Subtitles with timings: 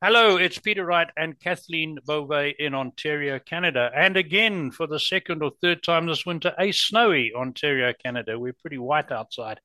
[0.00, 3.90] Hello, it's Peter Wright and Kathleen Beauvais in Ontario, Canada.
[3.92, 8.38] And again, for the second or third time this winter, a snowy Ontario, Canada.
[8.38, 9.58] We're pretty white outside.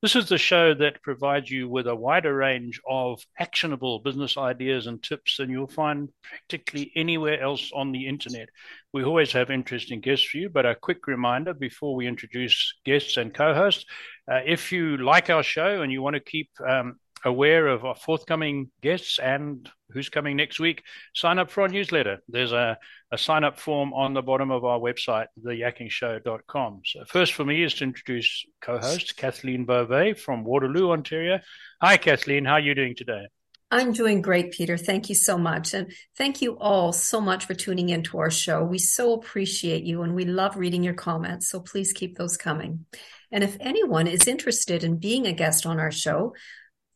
[0.00, 4.86] This is the show that provides you with a wider range of actionable business ideas
[4.86, 8.48] and tips than you'll find practically anywhere else on the internet.
[8.94, 13.18] We always have interesting guests for you, but a quick reminder before we introduce guests
[13.18, 13.84] and co hosts
[14.26, 17.94] uh, if you like our show and you want to keep um, aware of our
[17.94, 20.82] forthcoming guests and who's coming next week,
[21.14, 22.18] sign up for our newsletter.
[22.28, 22.78] There's a,
[23.12, 26.82] a sign up form on the bottom of our website, theyakkingshow.com.
[26.84, 31.40] So, first for me is to introduce co host Kathleen Beauvais from Waterloo, Ontario.
[31.82, 32.44] Hi, Kathleen.
[32.44, 33.26] How are you doing today?
[33.72, 34.76] I'm doing great, Peter.
[34.76, 35.74] Thank you so much.
[35.74, 38.64] And thank you all so much for tuning into our show.
[38.64, 41.48] We so appreciate you and we love reading your comments.
[41.48, 42.86] So please keep those coming.
[43.30, 46.34] And if anyone is interested in being a guest on our show,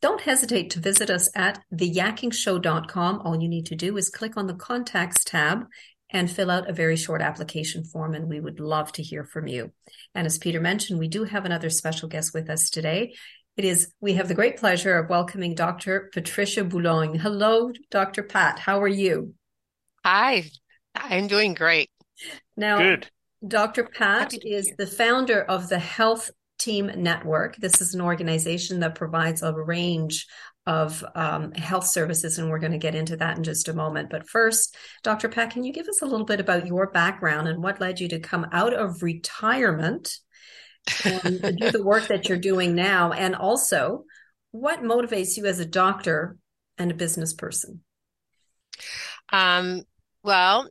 [0.01, 3.21] don't hesitate to visit us at theyakkingshow.com.
[3.21, 5.65] All you need to do is click on the contacts tab
[6.11, 9.47] and fill out a very short application form, and we would love to hear from
[9.47, 9.71] you.
[10.13, 13.15] And as Peter mentioned, we do have another special guest with us today.
[13.57, 16.09] It is, we have the great pleasure of welcoming Dr.
[16.13, 17.17] Patricia Boulogne.
[17.17, 18.23] Hello, Dr.
[18.23, 18.59] Pat.
[18.59, 19.33] How are you?
[20.03, 20.49] Hi,
[20.93, 21.89] I'm doing great.
[22.55, 23.09] Now, Good.
[23.45, 23.85] Dr.
[23.85, 27.55] Pat is the founder of the Health Team Network.
[27.57, 30.27] This is an organization that provides a range
[30.65, 34.09] of um, health services, and we're going to get into that in just a moment.
[34.09, 35.29] But first, Dr.
[35.29, 38.07] Pat, can you give us a little bit about your background and what led you
[38.09, 40.17] to come out of retirement
[41.03, 43.11] and do the work that you're doing now?
[43.11, 44.05] And also,
[44.51, 46.37] what motivates you as a doctor
[46.77, 47.81] and a business person?
[49.31, 49.83] Um,
[50.23, 50.67] well,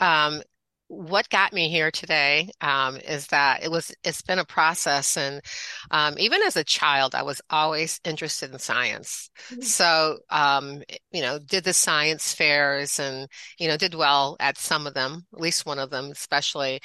[0.00, 0.42] um,
[0.88, 5.42] what got me here today um, is that it was it's been a process and
[5.90, 9.30] um, even as a child i was always interested in science.
[9.50, 9.62] Mm-hmm.
[9.62, 13.28] so um, you know did the science fairs and
[13.58, 16.80] you know did well at some of them at least one of them especially.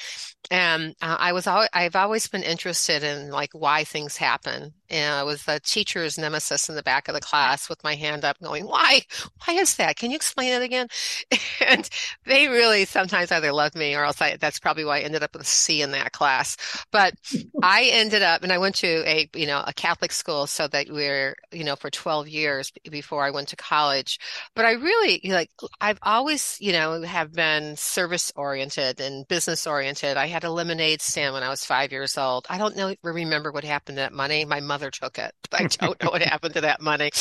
[0.51, 5.15] And uh, i was always, i've always been interested in like why things happen and
[5.15, 8.39] I was the teacher's nemesis in the back of the class with my hand up
[8.41, 9.01] going, why,
[9.45, 9.97] why is that?
[9.97, 10.87] Can you explain it again?
[11.65, 11.89] And
[12.25, 15.33] they really sometimes either loved me or else I, that's probably why I ended up
[15.33, 16.57] with a C in that class.
[16.91, 17.13] But
[17.61, 20.89] I ended up, and I went to a, you know, a Catholic school so that
[20.89, 24.19] we we're, you know, for 12 years before I went to college.
[24.55, 30.17] But I really like, I've always, you know, have been service oriented and business oriented.
[30.17, 32.45] I had a lemonade stand when I was five years old.
[32.49, 34.45] I don't know, remember what happened to that money.
[34.45, 35.33] My mother took it.
[35.51, 37.11] I don't know what happened to that money.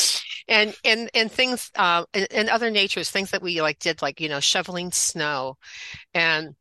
[0.48, 4.20] And and and things uh, and, and other natures, things that we like did, like
[4.20, 5.56] you know, shoveling snow,
[6.14, 6.54] and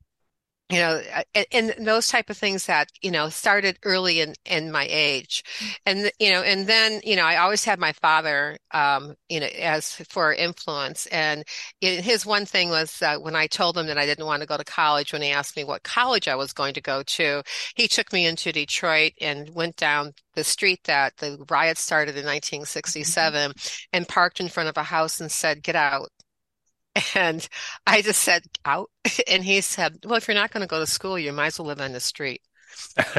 [0.72, 1.02] you know
[1.36, 5.44] and, and, those type of things that you know started early in in my age.
[5.86, 9.48] And you know and then you know i always had my father um you know
[9.48, 11.06] as for influence.
[11.08, 11.44] And
[11.80, 14.58] his one thing was uh, when i told him that i didn't want to go
[14.58, 17.42] to college when he asked me what college i was going to go to
[17.76, 22.26] he took me into detroit and went down the street that the riot started in
[22.26, 23.70] 1967 mm-hmm.
[23.94, 26.10] and parked in front of a house and said get out
[27.16, 27.48] and
[27.88, 28.90] I just said out.
[29.28, 31.60] And he said, Well, if you're not going to go to school, you might as
[31.60, 32.42] well live on the street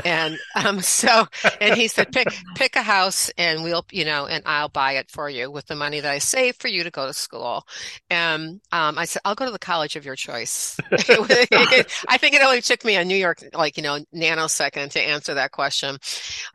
[0.04, 1.26] and um, so,
[1.60, 5.10] and he said, pick pick a house, and we'll, you know, and I'll buy it
[5.10, 7.66] for you with the money that I save for you to go to school.
[8.10, 10.76] And um, I said, I'll go to the college of your choice.
[10.90, 15.34] I think it only took me a New York, like you know, nanosecond to answer
[15.34, 15.98] that question.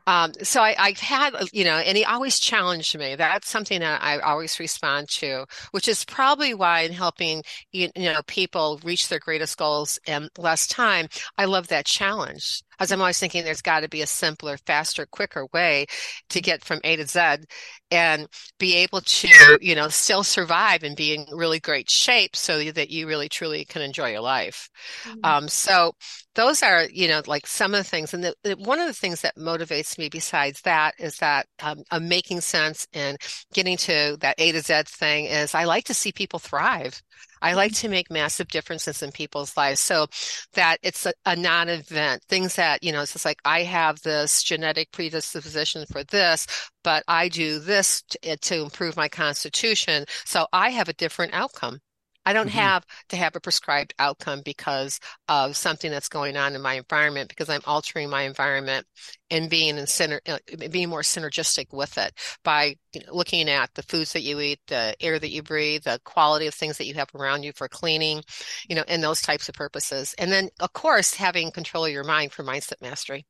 [0.06, 3.16] Um, so I, I had, you know, and he always challenged me.
[3.16, 7.42] That's something that I always respond to, which is probably why in helping
[7.72, 12.92] you know people reach their greatest goals in less time, I love that challenge as
[12.92, 15.86] I'm always thinking there's got to be a simpler, faster, quicker way
[16.30, 17.44] to get from A to Z
[17.90, 18.26] and
[18.58, 22.90] be able to, you know, still survive and be in really great shape so that
[22.90, 24.68] you really truly can enjoy your life.
[25.04, 25.24] Mm-hmm.
[25.24, 25.92] Um, so
[26.34, 28.14] those are, you know, like some of the things.
[28.14, 31.82] And the, the, one of the things that motivates me besides that is that um,
[32.02, 33.18] making sense and
[33.52, 37.02] getting to that A to Z thing is I like to see people thrive.
[37.40, 37.86] I like mm-hmm.
[37.86, 40.06] to make massive differences in people's lives so
[40.54, 42.22] that it's a, a non event.
[42.28, 46.46] Things that, you know, it's just like I have this genetic predisposition for this,
[46.82, 50.04] but I do this to, to improve my constitution.
[50.24, 51.80] So I have a different outcome.
[52.28, 52.58] I don't mm-hmm.
[52.58, 57.30] have to have a prescribed outcome because of something that's going on in my environment
[57.30, 58.86] because I'm altering my environment
[59.30, 60.36] and being in center, uh,
[60.70, 62.12] being more synergistic with it
[62.44, 65.84] by you know, looking at the foods that you eat, the air that you breathe,
[65.84, 68.22] the quality of things that you have around you for cleaning,
[68.68, 70.14] you know, and those types of purposes.
[70.18, 73.24] And then, of course, having control of your mind for mindset mastery.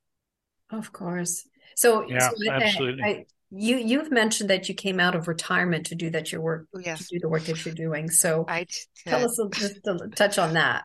[0.73, 1.47] Of course.
[1.77, 3.05] So, yeah, so absolutely.
[3.05, 6.67] I, you you've mentioned that you came out of retirement to do that your work
[6.79, 7.09] yes.
[7.09, 8.11] to do the work that you're doing.
[8.11, 8.67] So I
[9.07, 10.85] tell us just a touch on that.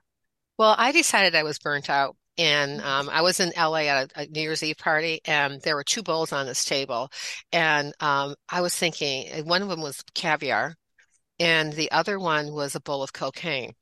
[0.57, 2.15] Well, I decided I was burnt out.
[2.35, 5.75] And um, I was in LA at a, a, New Year's Eve party, and there
[5.75, 7.11] were two bowls on this table.
[7.51, 10.73] And um, I was thinking, one of them was caviar,
[11.39, 13.73] and the other one was a bowl of cocaine.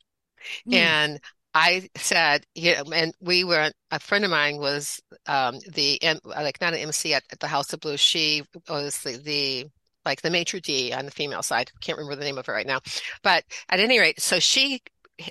[0.68, 0.74] Mm.
[0.74, 1.20] And
[1.54, 6.62] I said, you know, and we were, a friend of mine was um, the, like,
[6.62, 8.00] not an MC at, at the House of Blues.
[8.00, 9.66] She was the, the,
[10.06, 11.72] like the maitre d on the female side.
[11.82, 12.80] Can't remember the name of it right now.
[13.22, 14.82] But at any rate, so she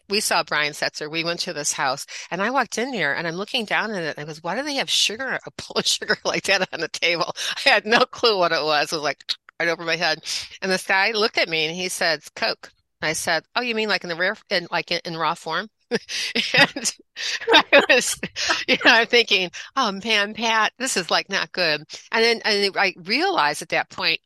[0.08, 1.10] we saw Brian Setzer.
[1.10, 4.02] We went to this house and I walked in there and I'm looking down at
[4.02, 6.68] it and I goes, why do they have sugar, a bowl of sugar like that
[6.72, 7.34] on the table?
[7.66, 8.92] I had no clue what it was.
[8.92, 9.24] It was like
[9.60, 10.22] right over my head.
[10.62, 12.70] And this guy looked at me and he said, Coke.
[13.02, 15.68] I said, oh, you mean like in the rare, in like in, in raw form?
[16.54, 16.92] and
[17.52, 18.18] I was,
[18.68, 21.82] you know, I'm thinking, oh man, Pat, this is like not good.
[22.12, 24.20] And then and I realized at that point,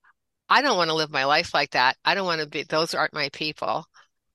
[0.48, 1.96] I don't want to live my life like that.
[2.04, 3.86] I don't want to be, those aren't my people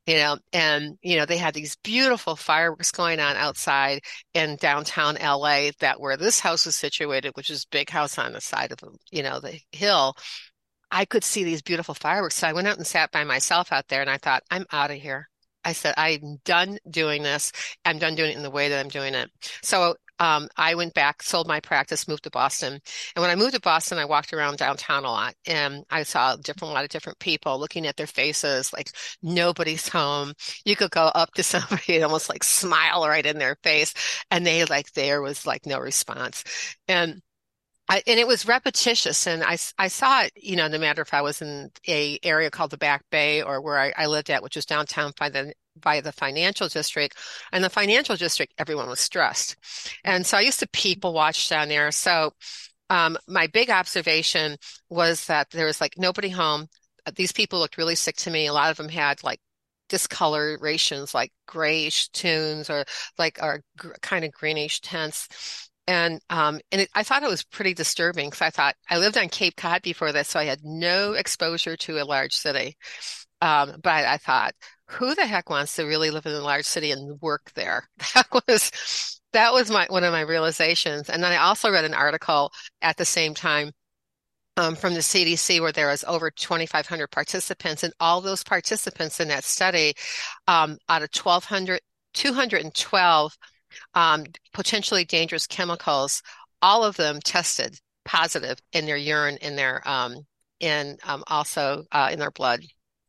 [0.10, 4.02] you know, and, you know, they had these beautiful fireworks going on outside
[4.34, 8.42] in downtown LA that where this house was situated, which is big house on the
[8.42, 10.16] side of, the you know, the hill.
[10.92, 12.36] I could see these beautiful fireworks.
[12.36, 14.90] So I went out and sat by myself out there and I thought, I'm out
[14.92, 15.29] of here.
[15.64, 17.52] I said, I'm done doing this.
[17.86, 19.30] I'm done doing it in the way that I'm doing it.
[19.62, 22.74] So um, I went back, sold my practice, moved to Boston.
[23.16, 26.36] And when I moved to Boston, I walked around downtown a lot and I saw
[26.36, 28.92] different, a lot of different people looking at their faces, like
[29.24, 30.34] nobody's home.
[30.66, 33.94] You could go up to somebody and almost like smile right in their face.
[34.30, 36.44] And they like, there was like no response.
[36.88, 37.22] And
[37.89, 41.13] I, and it was repetitious and I, I saw it, you know, no matter if
[41.13, 44.44] I was in a area called the Back Bay or where I, I lived at,
[44.44, 47.18] which was downtown by the by the financial district.
[47.51, 49.56] And the financial district, everyone was stressed.
[50.03, 51.91] And so I used to people watch down there.
[51.91, 52.31] So
[52.89, 54.57] um, my big observation
[54.89, 56.68] was that there was like nobody home.
[57.15, 58.47] These people looked really sick to me.
[58.47, 59.39] A lot of them had like
[59.89, 62.86] discolorations, like grayish tones or
[63.18, 65.69] like are gr- kind of greenish tints.
[65.89, 69.18] And um, and it, I thought it was pretty disturbing because I thought I lived
[69.18, 72.77] on Cape Cod before this, so I had no exposure to a large city.
[73.41, 74.53] Um, but I thought,
[74.88, 77.89] who the heck wants to really live in a large city and work there?
[78.13, 81.09] That was that was my one of my realizations.
[81.09, 82.51] And then I also read an article
[82.83, 83.71] at the same time
[84.57, 89.30] um, from the CDC where there was over 2,500 participants, and all those participants in
[89.30, 89.95] that study,
[90.47, 91.81] um, out of 1,200,
[92.13, 93.38] 212
[93.94, 96.21] um, potentially dangerous chemicals,
[96.62, 100.25] all of them tested positive in their urine, in their um,
[100.60, 102.62] in um, also uh, in their blood.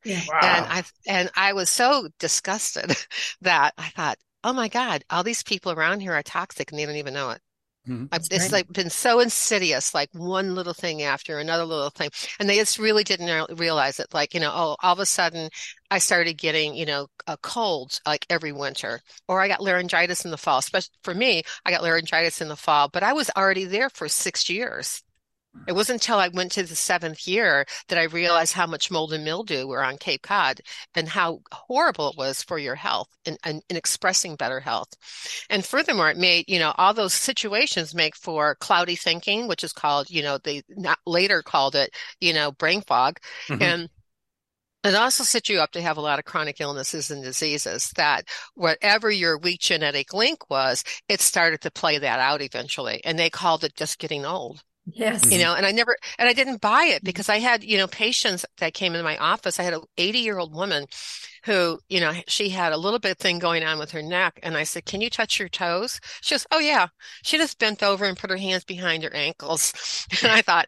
[0.05, 0.21] Yeah.
[0.29, 0.41] Wow.
[0.43, 2.93] And I and I was so disgusted
[3.43, 6.87] that I thought, oh my God, all these people around here are toxic and they
[6.87, 7.41] don't even know it.
[7.89, 8.07] Mm-hmm.
[8.13, 12.11] It's like been so insidious, like one little thing after another little thing.
[12.39, 14.13] And they just really didn't realize it.
[14.13, 15.49] Like, you know, oh, all of a sudden
[15.91, 20.31] I started getting, you know, a cold like every winter, or I got laryngitis in
[20.31, 20.59] the fall.
[20.59, 24.09] Especially for me, I got laryngitis in the fall, but I was already there for
[24.09, 25.03] six years.
[25.67, 29.13] It wasn't until I went to the seventh year that I realized how much mold
[29.13, 30.61] and mildew were on Cape Cod
[30.95, 34.89] and how horrible it was for your health and, and, and, expressing better health.
[35.51, 39.73] And furthermore, it made, you know, all those situations make for cloudy thinking, which is
[39.73, 43.19] called, you know, they not later called it, you know, brain fog.
[43.49, 43.63] Mm-hmm.
[43.63, 43.89] And
[44.85, 48.25] it also sets you up to have a lot of chronic illnesses and diseases that
[48.55, 53.03] whatever your weak genetic link was, it started to play that out eventually.
[53.05, 54.63] And they called it just getting old.
[54.87, 55.25] Yes.
[55.25, 55.43] You mm-hmm.
[55.43, 57.07] know, and I never, and I didn't buy it mm-hmm.
[57.07, 59.59] because I had, you know, patients that came in my office.
[59.59, 60.87] I had an 80 year old woman
[61.45, 64.41] who, you know, she had a little bit thing going on with her neck.
[64.43, 66.01] And I said, can you touch your toes?
[66.23, 66.89] She goes, oh yeah.
[67.23, 69.73] She just bent over and put her hands behind her ankles.
[70.23, 70.67] And I thought,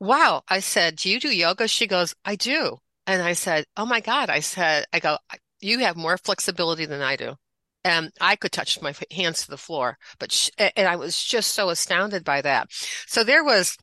[0.00, 0.42] wow.
[0.48, 1.68] I said, do you do yoga?
[1.68, 2.78] She goes, I do.
[3.06, 4.30] And I said, oh my God.
[4.30, 5.18] I said, I go,
[5.60, 7.36] you have more flexibility than I do
[7.88, 11.54] and I could touch my hands to the floor, but sh- and I was just
[11.54, 12.68] so astounded by that.
[13.06, 13.76] So there was,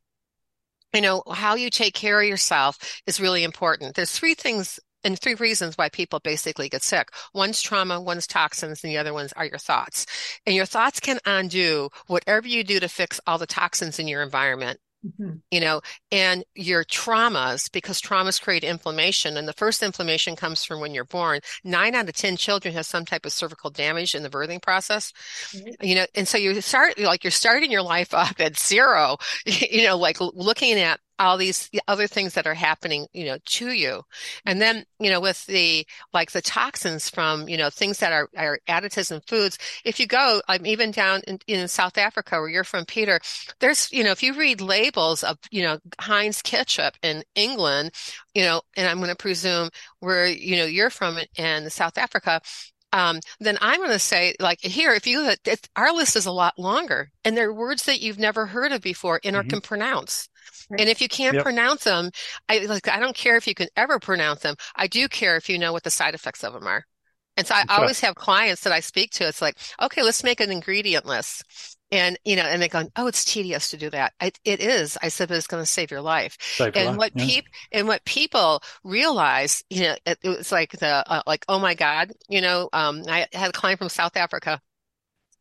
[0.93, 3.95] you know, how you take care of yourself is really important.
[3.95, 7.09] There's three things and three reasons why people basically get sick.
[7.33, 10.05] One's trauma, one's toxins, and the other ones are your thoughts.
[10.45, 14.21] And your thoughts can undo whatever you do to fix all the toxins in your
[14.21, 15.35] environment Mm-hmm.
[15.51, 15.81] You know,
[16.11, 21.05] and your traumas, because traumas create inflammation, and the first inflammation comes from when you're
[21.05, 21.41] born.
[21.63, 25.13] Nine out of 10 children have some type of cervical damage in the birthing process.
[25.51, 25.85] Mm-hmm.
[25.85, 29.83] You know, and so you start, like, you're starting your life up at zero, you
[29.83, 34.01] know, like looking at all these other things that are happening, you know, to you.
[34.45, 38.29] And then, you know, with the, like the toxins from, you know, things that are,
[38.37, 42.35] are additives and foods, if you go, I'm um, even down in, in South Africa
[42.39, 43.19] where you're from, Peter,
[43.59, 47.91] there's, you know, if you read labels of, you know, Heinz ketchup in England,
[48.33, 49.69] you know, and I'm going to presume
[49.99, 52.41] where, you know, you're from in South Africa,
[52.95, 55.33] um, then I'm going to say, like here, if you
[55.75, 58.81] our list is a lot longer, and there are words that you've never heard of
[58.81, 59.45] before and mm-hmm.
[59.45, 60.29] or can pronounce.
[60.69, 61.43] And if you can't yep.
[61.43, 62.09] pronounce them,
[62.47, 64.55] I like I don't care if you can ever pronounce them.
[64.77, 66.85] I do care if you know what the side effects of them are.
[67.35, 68.07] And so I That's always right.
[68.07, 69.27] have clients that I speak to.
[69.27, 71.74] It's like, okay, let's make an ingredient list.
[71.95, 74.11] And, you know, and they go, oh, it's tedious to do that.
[74.19, 74.97] I, it is.
[75.01, 76.37] I said, but it's going to save your life.
[76.41, 76.97] Save and life.
[76.97, 77.25] what yeah.
[77.25, 81.57] people, and what people realize, you know, it, it was like the, uh, like, oh
[81.57, 84.59] my God, you know, um, I had a client from South Africa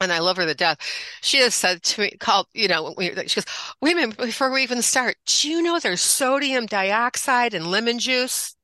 [0.00, 0.78] and I love her to death.
[1.22, 3.44] She has said to me, called, you know, she goes,
[3.80, 7.98] wait a minute, before we even start, do you know there's sodium dioxide in lemon
[7.98, 8.54] juice?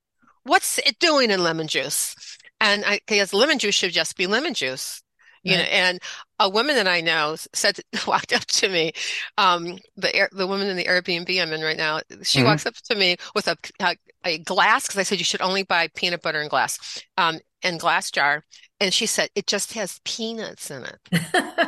[0.45, 2.15] What's it doing in lemon juice?
[2.61, 5.03] And I, because lemon juice should just be lemon juice
[5.43, 6.01] you know and
[6.39, 8.93] a woman that i know said walked up to me
[9.39, 12.49] um the the woman in the airbnb i'm in right now she mm-hmm.
[12.49, 15.63] walks up to me with a a, a glass because i said you should only
[15.63, 18.45] buy peanut butter in glass um and glass jar
[18.81, 20.99] and she said it just has peanuts in it.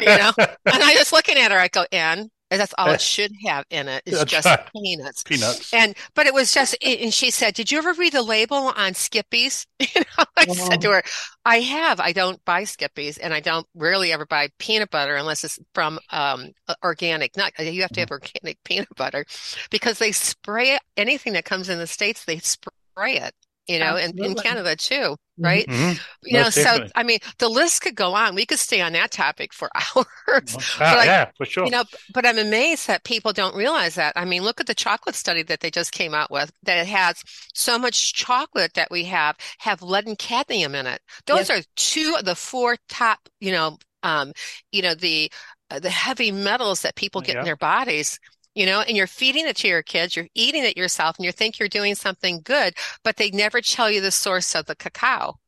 [0.00, 0.32] You know?
[0.38, 2.96] And i was looking at her i go anne that's all it eh.
[2.98, 4.02] should have in it.
[4.06, 4.60] It's just right.
[4.72, 5.22] peanuts.
[5.22, 5.74] Peanuts.
[5.74, 8.94] And but it was just and she said, Did you ever read the label on
[8.94, 9.66] Skippy's?
[9.94, 10.54] You know, I oh.
[10.54, 10.92] said to oh.
[10.92, 11.02] her,
[11.44, 11.98] I have.
[11.98, 15.98] I don't buy Skippy's and I don't rarely ever buy peanut butter unless it's from
[16.10, 16.52] um
[16.84, 17.36] organic.
[17.36, 18.00] Not uh, you have to mm-hmm.
[18.00, 19.24] have organic peanut butter
[19.70, 23.34] because they spray it anything that comes in the States, they spray it
[23.68, 25.44] you know, and in Canada too, mm-hmm.
[25.44, 25.66] right?
[25.66, 25.98] Mm-hmm.
[26.24, 26.88] You Most know, definitely.
[26.88, 28.34] so I mean, the list could go on.
[28.34, 30.56] We could stay on that topic for hours.
[30.80, 31.66] Ah, yeah, for sure.
[31.66, 31.84] You know,
[32.14, 34.14] but I'm amazed that people don't realize that.
[34.16, 37.22] I mean, look at the chocolate study that they just came out with that has
[37.54, 41.00] so much chocolate that we have have lead and cadmium in it.
[41.26, 41.50] Those yes.
[41.50, 44.32] are two of the four top, you know, um,
[44.72, 45.30] you know, the
[45.70, 47.40] uh, the heavy metals that people get yeah.
[47.40, 48.18] in their bodies
[48.58, 51.30] you know, and you're feeding it to your kids, you're eating it yourself, and you
[51.30, 52.74] think you're doing something good,
[53.04, 55.38] but they never tell you the source of the cacao.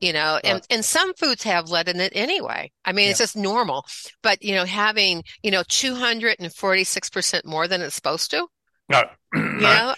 [0.00, 2.72] You know, and, and some foods have lead in it anyway.
[2.84, 3.10] I mean, yeah.
[3.10, 3.84] it's just normal.
[4.22, 8.46] But, you know, having, you know, 246% more than it's supposed to.
[8.88, 9.02] No.
[9.34, 9.94] you know,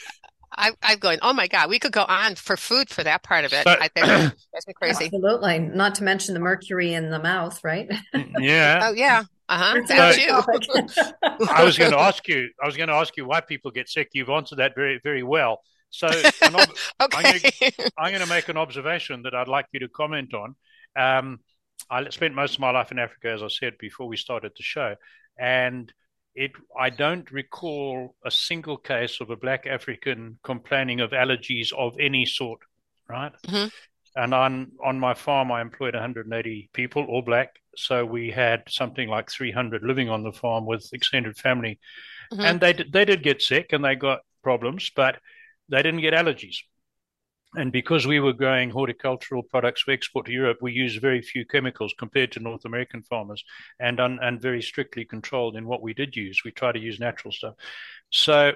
[0.58, 3.44] I, I'm going, oh my God, we could go on for food for that part
[3.44, 3.66] of it.
[3.66, 5.04] I think that's crazy.
[5.06, 5.60] Absolutely.
[5.60, 7.88] Not to mention the mercury in the mouth, right?
[8.14, 8.80] Mm, yeah.
[8.82, 9.22] oh, yeah.
[9.48, 9.86] Uh-huh.
[9.86, 9.94] So,
[11.50, 12.48] I was going to ask you.
[12.62, 14.08] I was going to ask you why people get sick.
[14.12, 15.60] You've answered that very, very well.
[15.90, 17.50] So, ob- okay.
[17.98, 20.54] I'm going to make an observation that I'd like you to comment on.
[20.96, 21.40] Um,
[21.90, 24.62] I spent most of my life in Africa, as I said before we started the
[24.62, 24.94] show,
[25.38, 25.92] and
[26.34, 26.52] it.
[26.78, 32.24] I don't recall a single case of a Black African complaining of allergies of any
[32.24, 32.60] sort.
[33.08, 33.32] Right.
[33.46, 33.68] Mm-hmm.
[34.14, 39.08] And on on my farm, I employed 180 people, all black, so we had something
[39.08, 41.80] like 300 living on the farm with extended family,
[42.32, 42.42] mm-hmm.
[42.42, 45.18] and they they did get sick and they got problems, but
[45.68, 46.58] they didn't get allergies.
[47.54, 51.44] And because we were growing horticultural products for export to Europe, we use very few
[51.44, 53.44] chemicals compared to North American farmers,
[53.78, 56.42] and un, and very strictly controlled in what we did use.
[56.44, 57.54] We try to use natural stuff.
[58.10, 58.52] So,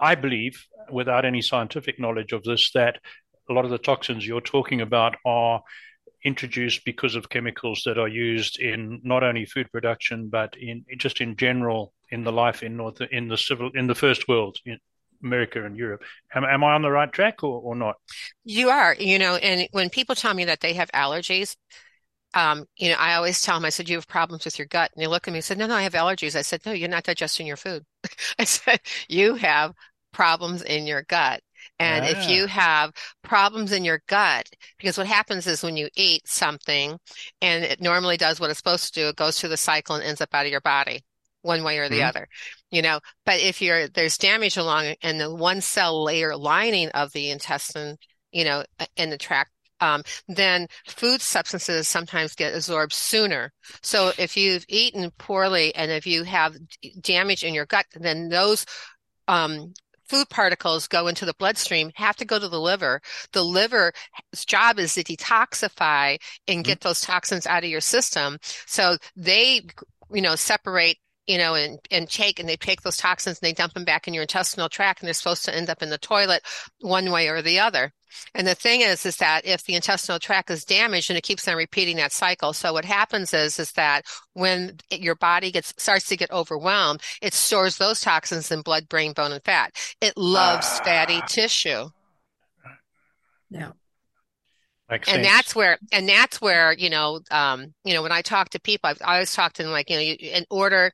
[0.00, 2.98] I believe, without any scientific knowledge of this, that
[3.48, 5.62] a lot of the toxins you're talking about are
[6.24, 11.20] introduced because of chemicals that are used in not only food production but in just
[11.20, 14.78] in general in the life in north in the civil in the first world in
[15.22, 16.02] America and Europe.
[16.34, 17.96] Am, am I on the right track or, or not?
[18.44, 21.56] You are, you know, and when people tell me that they have allergies,
[22.34, 24.90] um, you know, I always tell them, I said, you have problems with your gut.
[24.94, 26.36] And they look at me and said, no, no, I have allergies.
[26.36, 27.84] I said, no, you're not digesting your food.
[28.38, 29.72] I said, you have
[30.12, 31.40] problems in your gut.
[31.80, 32.28] And if ah.
[32.28, 32.92] you have
[33.22, 36.98] problems in your gut, because what happens is when you eat something
[37.40, 40.04] and it normally does what it's supposed to do, it goes through the cycle and
[40.04, 41.04] ends up out of your body
[41.42, 42.08] one way or the mm-hmm.
[42.08, 42.28] other,
[42.70, 47.12] you know, but if you're, there's damage along in the one cell layer lining of
[47.12, 47.96] the intestine,
[48.32, 48.64] you know,
[48.96, 53.52] in the tract, um, then food substances sometimes get absorbed sooner.
[53.82, 56.56] So if you've eaten poorly and if you have
[57.00, 58.66] damage in your gut, then those
[59.28, 59.72] um,
[60.08, 63.00] food particles go into the bloodstream have to go to the liver.
[63.32, 63.92] The liver's
[64.46, 66.88] job is to detoxify and get mm-hmm.
[66.88, 68.38] those toxins out of your system.
[68.66, 69.62] So they,
[70.10, 70.96] you know, separate
[71.28, 74.08] you know, and, and take, and they take those toxins and they dump them back
[74.08, 76.42] in your intestinal tract and they're supposed to end up in the toilet
[76.80, 77.92] one way or the other.
[78.34, 81.46] And the thing is, is that if the intestinal tract is damaged and it keeps
[81.46, 82.54] on repeating that cycle.
[82.54, 87.02] So what happens is, is that when it, your body gets, starts to get overwhelmed,
[87.20, 89.74] it stores those toxins in blood, brain, bone, and fat.
[90.00, 90.84] It loves ah.
[90.84, 91.90] fatty tissue.
[93.50, 93.72] Yeah.
[94.90, 95.26] Makes and sense.
[95.26, 98.88] that's where, and that's where, you know, um, you know, when I talk to people,
[98.88, 100.92] I've, I always talk to them like, you know, you, in order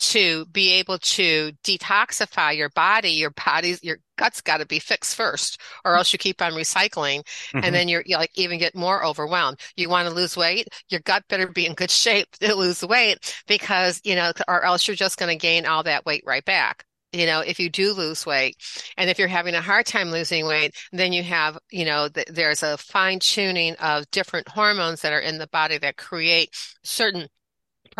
[0.00, 5.14] to be able to detoxify your body, your body's, your gut's got to be fixed
[5.14, 7.20] first, or else you keep on recycling.
[7.20, 7.60] Mm-hmm.
[7.62, 9.60] And then you're, you like even get more overwhelmed.
[9.76, 10.68] You want to lose weight?
[10.88, 14.88] Your gut better be in good shape to lose weight because, you know, or else
[14.88, 17.92] you're just going to gain all that weight right back you know, if you do
[17.92, 18.56] lose weight.
[18.96, 22.28] And if you're having a hard time losing weight, then you have, you know, th-
[22.28, 26.54] there's a fine tuning of different hormones that are in the body that create
[26.84, 27.28] certain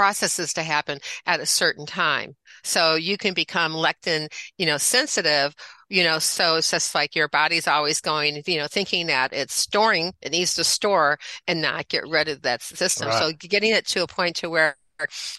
[0.01, 2.35] processes to happen at a certain time.
[2.65, 5.55] So you can become lectin, you know, sensitive,
[5.91, 9.53] you know, so it's just like your body's always going, you know, thinking that it's
[9.53, 13.09] storing, it needs to store and not get rid of that system.
[13.09, 13.19] Right.
[13.19, 14.75] So getting it to a point to where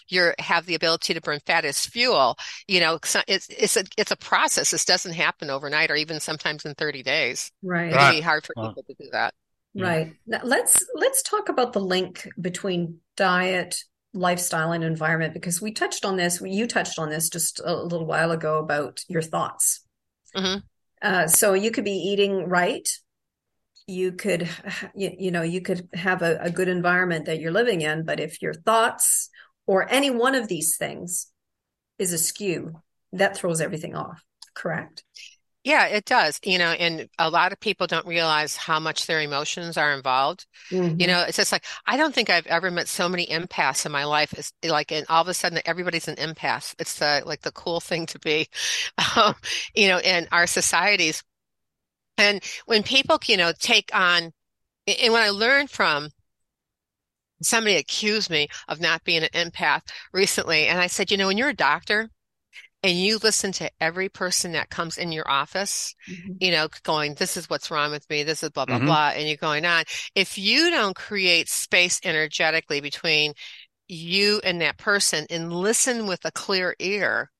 [0.06, 2.36] you have the ability to burn fat as fuel.
[2.68, 4.70] You know, it's it's a it's a process.
[4.70, 7.50] This doesn't happen overnight, or even sometimes in 30 days.
[7.64, 9.34] Right, it'd be hard for people to do that.
[9.74, 10.08] Right.
[10.08, 10.30] Mm-hmm.
[10.30, 16.04] Now, let's let's talk about the link between diet, lifestyle, and environment because we touched
[16.04, 16.40] on this.
[16.40, 19.80] You touched on this just a little while ago about your thoughts.
[20.36, 20.58] Mm-hmm.
[21.00, 22.88] Uh, so you could be eating right
[23.88, 24.48] you could
[24.94, 28.20] you, you, know you could have a, a, good environment that you're living in but
[28.20, 29.28] if your thoughts
[29.66, 31.28] or any one of these things
[31.98, 32.80] is askew,
[33.12, 34.22] that throws everything off.
[34.54, 35.04] Correct.
[35.64, 36.40] Yeah, it does.
[36.44, 40.46] You know, and a lot of people don't realize how much their emotions are involved.
[40.70, 41.00] Mm-hmm.
[41.00, 43.92] You know, it's just like I don't think I've ever met so many empaths in
[43.92, 44.32] my life.
[44.32, 46.74] It's like, and all of a sudden, everybody's an empath.
[46.78, 48.48] It's the like the cool thing to be,
[49.16, 49.34] um,
[49.74, 51.22] you know, in our societies.
[52.18, 54.32] And when people, you know, take on,
[54.86, 56.10] and when I learned from
[57.42, 60.66] somebody accused me of not being an empath recently.
[60.66, 62.08] And I said, you know, when you're a doctor
[62.82, 66.32] and you listen to every person that comes in your office, mm-hmm.
[66.40, 68.24] you know, going, this is what's wrong with me.
[68.24, 68.86] This is blah, blah, mm-hmm.
[68.86, 69.12] blah.
[69.14, 69.84] And you're going on.
[70.14, 73.34] If you don't create space energetically between
[73.88, 77.30] you and that person and listen with a clear ear,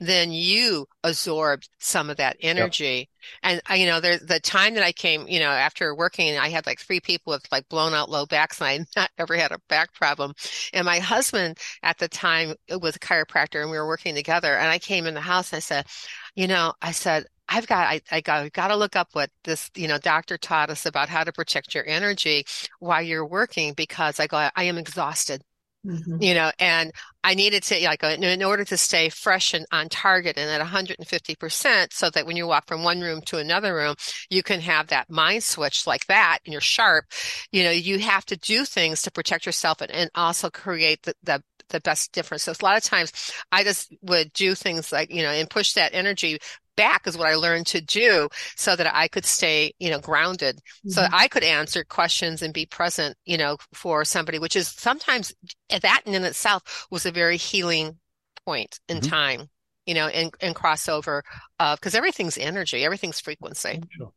[0.00, 3.10] then you absorbed some of that energy.
[3.42, 3.60] Yep.
[3.68, 6.66] And you know, there's the time that I came, you know, after working, I had
[6.66, 9.60] like three people with like blown out low backs, and I not ever had a
[9.68, 10.32] back problem.
[10.72, 14.56] And my husband at the time was a chiropractor, and we were working together.
[14.56, 15.86] And I came in the house, and I said,
[16.34, 19.70] you know, I said, I've got, I, I got, got to look up what this,
[19.74, 22.44] you know, doctor taught us about how to protect your energy
[22.78, 25.42] while you're working because I go, I am exhausted.
[25.86, 26.22] Mm-hmm.
[26.22, 26.92] You know, and
[27.24, 31.92] I needed to like in order to stay fresh and on target and at 150%
[31.92, 33.94] so that when you walk from one room to another room,
[34.28, 37.06] you can have that mind switch like that and you're sharp.
[37.50, 41.14] You know, you have to do things to protect yourself and, and also create the,
[41.22, 42.42] the the best difference.
[42.42, 43.12] So a lot of times
[43.52, 46.38] I just would do things like, you know, and push that energy
[46.80, 50.56] back is what I learned to do so that I could stay, you know, grounded.
[50.56, 50.90] Mm-hmm.
[50.90, 55.34] So I could answer questions and be present, you know, for somebody, which is sometimes
[55.68, 57.98] that in itself was a very healing
[58.46, 59.10] point in mm-hmm.
[59.10, 59.50] time,
[59.84, 61.20] you know, and, and crossover
[61.58, 63.82] of, because everything's energy, everything's frequency.
[63.90, 64.12] Sure.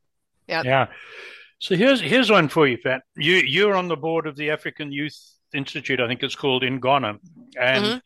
[0.48, 0.64] Yeah.
[0.64, 0.88] Yeah.
[1.60, 3.04] So here's here's one for you, Pat.
[3.16, 5.18] You you're on the board of the African Youth
[5.54, 7.20] Institute, I think it's called in Ghana,
[7.60, 7.98] and mm-hmm.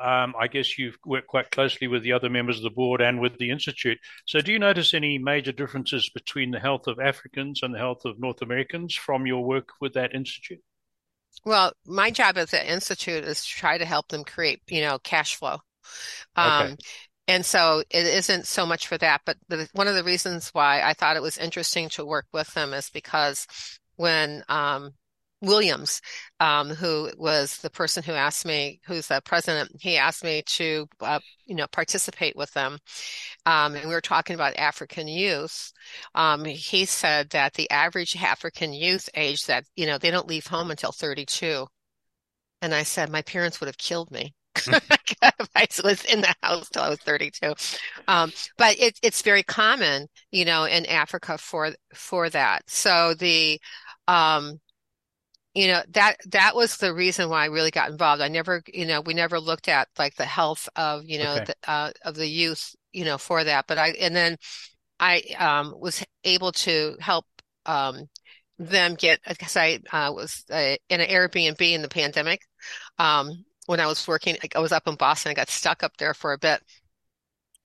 [0.00, 3.20] Um, I guess you've worked quite closely with the other members of the board and
[3.20, 3.98] with the institute.
[4.26, 8.04] So, do you notice any major differences between the health of Africans and the health
[8.04, 10.60] of North Americans from your work with that institute?
[11.44, 14.98] Well, my job at the institute is to try to help them create, you know,
[14.98, 15.58] cash flow.
[16.36, 16.76] Um, okay.
[17.28, 20.80] And so it isn't so much for that, but the, one of the reasons why
[20.80, 23.46] I thought it was interesting to work with them is because
[23.96, 24.94] when um,
[25.40, 26.00] Williams,
[26.40, 30.86] um, who was the person who asked me, who's the president, he asked me to,
[31.00, 32.78] uh, you know, participate with them.
[33.46, 35.72] Um, and we were talking about African youth.
[36.14, 40.46] Um, he said that the average African youth age that, you know, they don't leave
[40.46, 41.66] home until 32.
[42.60, 44.34] And I said, my parents would have killed me.
[45.22, 47.54] I was in the house till I was 32.
[48.08, 52.68] Um, but it, it's very common, you know, in Africa for, for that.
[52.68, 53.60] So the,
[54.06, 54.58] um,
[55.58, 58.22] you know that that was the reason why I really got involved.
[58.22, 61.46] I never, you know, we never looked at like the health of you know okay.
[61.46, 63.66] the, uh, of the youth, you know, for that.
[63.66, 64.36] But I and then
[65.00, 67.24] I um, was able to help
[67.66, 68.06] um,
[68.60, 72.42] them get because I uh, was uh, in an Airbnb in the pandemic.
[72.96, 75.30] Um, when I was working, I was up in Boston.
[75.30, 76.62] I got stuck up there for a bit.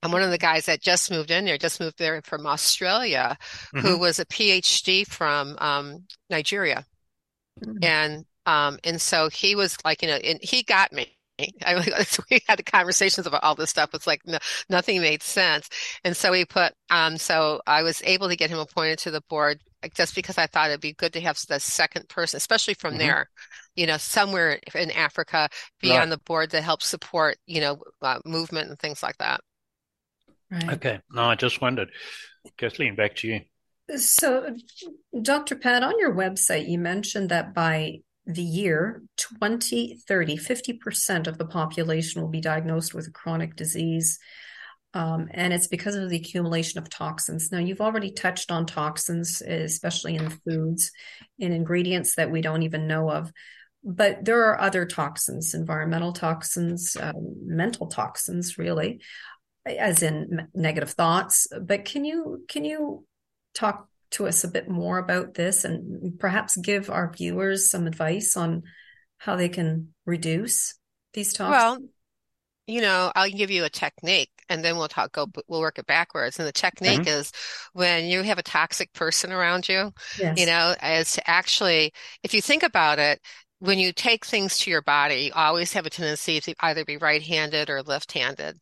[0.01, 3.37] I'm one of the guys that just moved in there, just moved there from Australia,
[3.75, 3.85] mm-hmm.
[3.85, 6.85] who was a PhD from um, Nigeria.
[7.61, 7.83] Mm-hmm.
[7.83, 11.17] And um, and so he was like, you know, and he got me.
[11.65, 13.91] I, we had conversations about all this stuff.
[13.93, 14.37] It's like no,
[14.69, 15.69] nothing made sense.
[16.03, 19.21] And so he put, um, so I was able to get him appointed to the
[19.29, 19.61] board
[19.93, 22.99] just because I thought it'd be good to have the second person, especially from mm-hmm.
[22.99, 23.29] there,
[23.75, 25.49] you know, somewhere in Africa,
[25.81, 26.01] be right.
[26.01, 29.41] on the board to help support, you know, uh, movement and things like that.
[30.51, 30.73] Right.
[30.73, 31.01] Okay.
[31.11, 31.89] No, I just wondered.
[32.57, 33.41] Kathleen, back to you.
[33.97, 34.55] So,
[35.21, 35.55] Dr.
[35.55, 42.21] Pat, on your website, you mentioned that by the year 2030, 50% of the population
[42.21, 44.19] will be diagnosed with a chronic disease.
[44.93, 47.51] Um, and it's because of the accumulation of toxins.
[47.51, 50.91] Now, you've already touched on toxins, especially in foods,
[51.37, 53.31] in ingredients that we don't even know of.
[53.83, 59.01] But there are other toxins, environmental toxins, um, mental toxins, really,
[59.65, 61.47] as in negative thoughts.
[61.59, 63.05] But can you can you
[63.53, 68.37] talk to us a bit more about this and perhaps give our viewers some advice
[68.37, 68.63] on
[69.17, 70.75] how they can reduce
[71.13, 71.51] these toxins?
[71.51, 71.89] Well,
[72.67, 75.85] you know, I'll give you a technique and then we'll talk, go, we'll work it
[75.85, 76.39] backwards.
[76.39, 77.19] And the technique mm-hmm.
[77.19, 77.31] is
[77.73, 80.39] when you have a toxic person around you, yes.
[80.39, 81.91] you know, is to actually,
[82.23, 83.19] if you think about it,
[83.59, 86.97] when you take things to your body, you always have a tendency to either be
[86.97, 88.59] right handed or left handed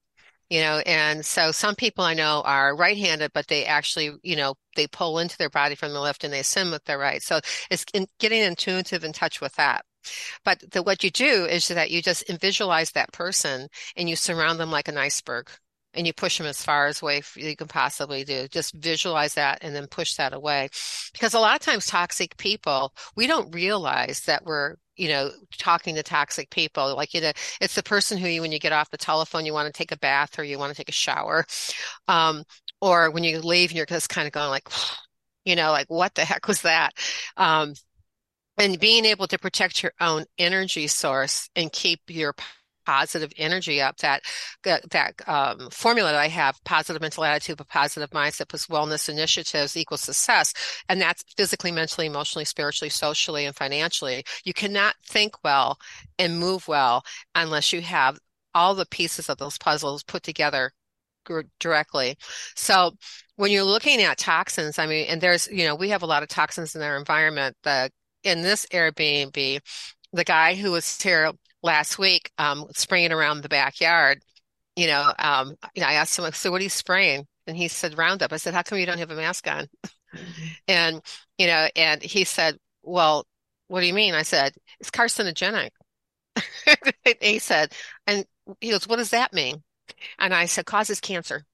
[0.52, 4.54] you know and so some people i know are right-handed but they actually you know
[4.76, 7.40] they pull into their body from the left and they swim with their right so
[7.72, 9.84] it's in, getting intuitive in touch with that
[10.44, 14.60] but the, what you do is that you just visualize that person and you surround
[14.60, 15.50] them like an iceberg
[15.94, 18.48] and you push them as far as away you can possibly do.
[18.48, 20.70] Just visualize that and then push that away.
[21.12, 25.96] Because a lot of times toxic people, we don't realize that we're you know, talking
[25.96, 26.96] to toxic people.
[26.96, 29.54] Like, you know, it's the person who you, when you get off the telephone, you
[29.54, 31.46] want to take a bath or you want to take a shower.
[32.08, 32.44] Um,
[32.82, 34.68] or when you leave and you're just kind of going like,
[35.46, 36.92] you know, like, what the heck was that?
[37.38, 37.74] Um,
[38.58, 42.36] and being able to protect your own energy source and keep your
[42.86, 43.98] positive energy up.
[43.98, 44.24] That
[44.64, 49.78] that, um, formula that I have: positive mental attitude, a positive mindset plus wellness initiatives
[49.78, 50.54] equals success,
[50.90, 54.24] and that's physically, mentally, emotionally, spiritually, socially, and financially.
[54.44, 55.78] You cannot think well
[56.20, 57.04] and move well
[57.36, 58.20] unless you have
[58.54, 60.72] all the pieces of those puzzles put together
[61.60, 62.18] directly.
[62.56, 62.92] So
[63.36, 66.24] when you're looking at toxins, I mean, and there's, you know, we have a lot
[66.24, 67.56] of toxins in our environment.
[67.64, 67.92] The
[68.24, 69.60] in this Airbnb,
[70.14, 71.32] the guy who was here
[71.64, 74.24] last week, um, spraying around the backyard,
[74.76, 77.28] you know, um, you know, I asked him, so what are you spraying?
[77.48, 78.34] And he said Roundup.
[78.34, 79.68] I said, how come you don't have a mask on?
[80.68, 81.02] And,
[81.38, 83.26] you know, and he said, well,
[83.70, 84.14] what do you mean?
[84.14, 85.70] I said, it's carcinogenic.
[87.22, 87.72] he said,
[88.08, 88.26] and
[88.60, 89.64] he goes, what does that mean?
[90.20, 91.46] And I said, causes cancer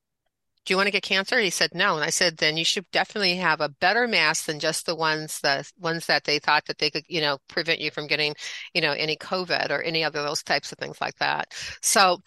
[0.67, 1.39] do you want to get cancer?
[1.39, 1.95] He said, no.
[1.95, 5.39] And I said, then you should definitely have a better mask than just the ones,
[5.39, 8.35] the ones that they thought that they could, you know, prevent you from getting,
[8.73, 11.53] you know, any COVID or any other those types of things like that.
[11.81, 12.21] So,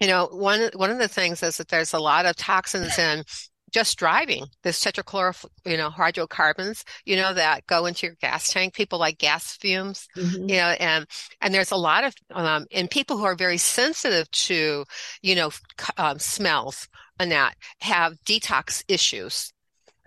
[0.00, 3.24] you know, one, one of the things is that there's a lot of toxins in
[3.72, 4.44] just driving.
[4.62, 8.74] There's tetrachloro, you know, hydrocarbons, you know, that go into your gas tank.
[8.74, 10.50] People like gas fumes, mm-hmm.
[10.50, 11.06] you know, and
[11.40, 14.84] and there's a lot of um, and people who are very sensitive to,
[15.22, 15.50] you know,
[15.96, 16.86] um, smells
[17.18, 19.52] and that have detox issues.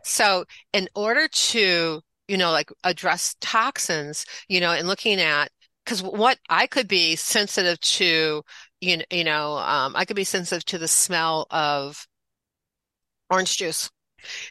[0.04, 5.50] So in order to, you know, like address toxins, you know, and looking at,
[5.84, 8.43] because what I could be sensitive to,
[8.82, 12.08] you know, you know, um, I could be sensitive to the smell of
[13.30, 13.89] orange juice.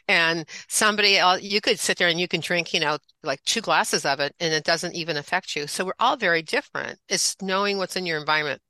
[0.07, 3.61] And somebody else, you could sit there and you can drink, you know, like two
[3.61, 5.67] glasses of it and it doesn't even affect you.
[5.67, 6.99] So we're all very different.
[7.07, 8.61] It's knowing what's in your environment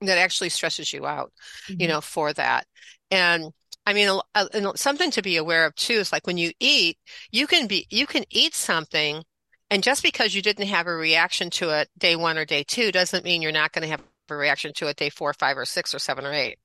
[0.00, 1.32] that actually stresses you out,
[1.68, 1.80] mm-hmm.
[1.80, 2.66] you know, for that.
[3.12, 3.52] And
[3.86, 4.10] I mean,
[4.74, 6.98] something to be aware of too is like when you eat,
[7.30, 9.22] you can be, you can eat something
[9.72, 12.92] and just because you didn't have a reaction to it day one or day two
[12.92, 15.64] doesn't mean you're not going to have a reaction to it day four, five, or
[15.64, 16.58] six, or seven, or eight.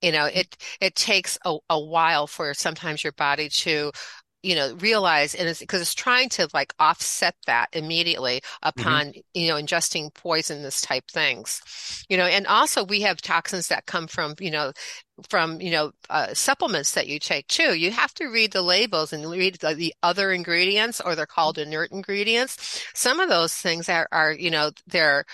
[0.00, 3.92] You know, it it takes a, a while for sometimes your body to
[4.42, 8.80] you know realize and it's because it's trying to like offset that immediately mm-hmm.
[8.80, 9.20] upon mm-hmm.
[9.34, 14.06] you know ingesting poisonous type things you know and also we have toxins that come
[14.06, 14.72] from you know
[15.28, 19.12] from you know uh, supplements that you take too you have to read the labels
[19.12, 23.88] and read the, the, other ingredients or they're called inert ingredients some of those things
[23.88, 25.24] are, are you know they're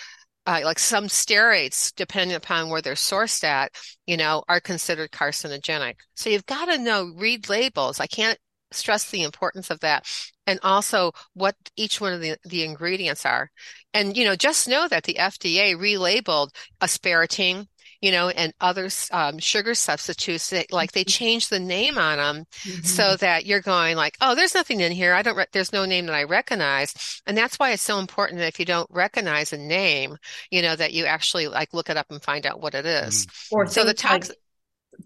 [0.47, 3.71] uh, like some steroids, depending upon where they're sourced at,
[4.07, 5.97] you know, are considered carcinogenic.
[6.15, 8.01] So you've got to know, read labels.
[8.01, 8.39] I can't
[8.73, 10.07] stress the importance of that.
[10.47, 13.51] and also what each one of the, the ingredients are.
[13.93, 16.51] And, you know, just know that the FDA relabeled
[16.81, 17.67] aspartame,
[18.01, 21.09] you know, and other um, sugar substitutes that like they mm-hmm.
[21.09, 22.83] changed the name on them mm-hmm.
[22.83, 25.13] so that you're going like, oh, there's nothing in here.
[25.13, 27.21] I don't, re- there's no name that I recognize.
[27.27, 30.17] And that's why it's so important that if you don't recognize a name,
[30.51, 33.27] you know, that you actually like look it up and find out what it is.
[33.27, 33.55] Mm-hmm.
[33.55, 34.39] Or so the tox- like-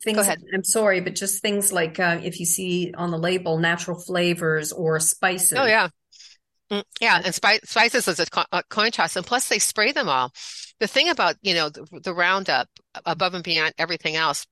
[0.02, 3.98] things i'm sorry but just things like uh, if you see on the label natural
[3.98, 5.58] flavors or spices.
[5.58, 5.88] Oh yeah.
[6.70, 9.92] Mm, yeah and spi- spices is a, co- a coin toss and plus they spray
[9.92, 10.32] them all.
[10.80, 12.68] The thing about you know the, the roundup
[13.04, 14.46] above and beyond everything else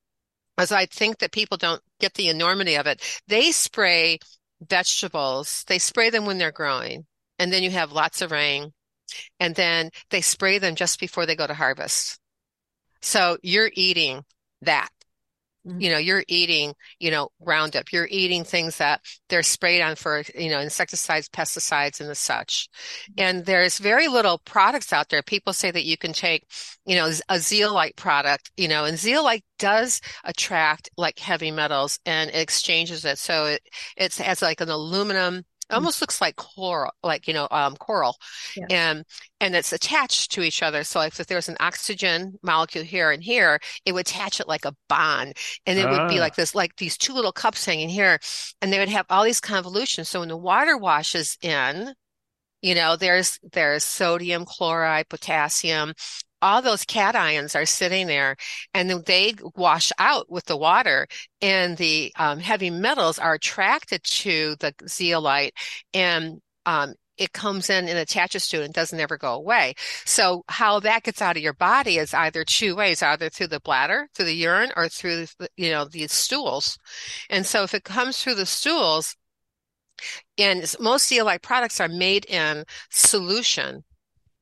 [0.60, 3.02] is i think that people don't get the enormity of it.
[3.26, 4.18] They spray
[4.68, 7.06] vegetables they spray them when they're growing
[7.38, 8.72] and then you have lots of rain
[9.40, 12.18] and then they spray them just before they go to harvest.
[13.00, 14.24] So you're eating
[14.62, 14.90] that
[15.66, 15.80] Mm-hmm.
[15.80, 17.92] You know, you're eating, you know, Roundup.
[17.92, 22.68] You're eating things that they're sprayed on for, you know, insecticides, pesticides, and the such.
[23.12, 23.20] Mm-hmm.
[23.20, 25.22] And there's very little products out there.
[25.22, 26.46] People say that you can take,
[26.86, 32.30] you know, a zeolite product, you know, and zeolite does attract like heavy metals and
[32.30, 33.18] it exchanges it.
[33.18, 33.62] So it,
[33.96, 38.16] it has like an aluminum it almost looks like coral, like you know, um, coral,
[38.56, 38.66] yeah.
[38.70, 39.04] and
[39.40, 40.84] and it's attached to each other.
[40.84, 44.64] So if, if there's an oxygen molecule here and here, it would attach it like
[44.64, 45.90] a bond, and it ah.
[45.90, 46.22] would be ah.
[46.22, 48.18] like this, like these two little cups hanging here,
[48.60, 50.08] and they would have all these convolutions.
[50.08, 51.94] So when the water washes in,
[52.62, 55.94] you know, there's there's sodium, chloride, potassium,
[56.42, 58.36] all those cations are sitting there
[58.74, 61.06] and they wash out with the water
[61.40, 65.54] and the um, heavy metals are attracted to the zeolite
[65.94, 69.74] and um, it comes in and attaches to it and doesn't ever go away.
[70.06, 73.60] So how that gets out of your body is either two ways, either through the
[73.60, 75.26] bladder, through the urine, or through,
[75.56, 76.78] you know, the stools.
[77.28, 79.16] And so if it comes through the stools,
[80.38, 83.84] and most zeolite products are made in solution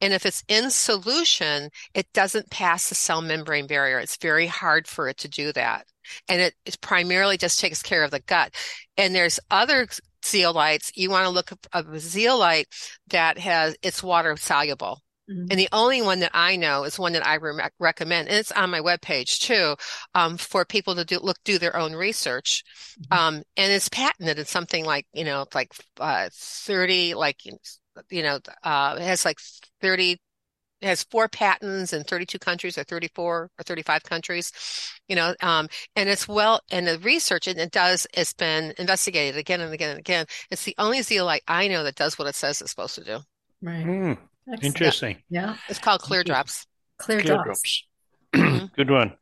[0.00, 3.98] and if it's in solution, it doesn't pass the cell membrane barrier.
[3.98, 5.86] It's very hard for it to do that.
[6.28, 8.54] And it, it primarily just takes care of the gut.
[8.96, 9.88] And there's other
[10.22, 10.90] zeolites.
[10.94, 12.68] You want to look at a zeolite
[13.08, 15.02] that has, it's water soluble.
[15.30, 15.46] Mm-hmm.
[15.50, 18.52] And the only one that I know is one that I re- recommend, and it's
[18.52, 19.76] on my webpage too,
[20.14, 22.64] um, for people to do look do their own research.
[23.00, 23.18] Mm-hmm.
[23.18, 24.38] Um, and it's patented.
[24.38, 27.40] It's something like you know, like uh, thirty, like
[28.10, 29.38] you know, uh, it has like
[29.80, 30.18] 30,
[30.82, 34.52] has four patents in 32 countries or 34 or 35 countries,
[35.08, 39.38] you know, um, and it's well, and the research, and it does, it's been investigated
[39.38, 40.26] again and again and again.
[40.50, 43.18] It's the only zeolite I know that does what it says it's supposed to do.
[43.60, 43.84] Right.
[43.84, 44.18] Mm,
[44.62, 45.22] interesting.
[45.30, 45.46] Yeah.
[45.46, 45.56] yeah.
[45.68, 46.66] It's called Clear Drops.
[46.98, 47.84] Clear, Clear Drops.
[48.32, 48.70] drops.
[48.76, 49.14] Good one.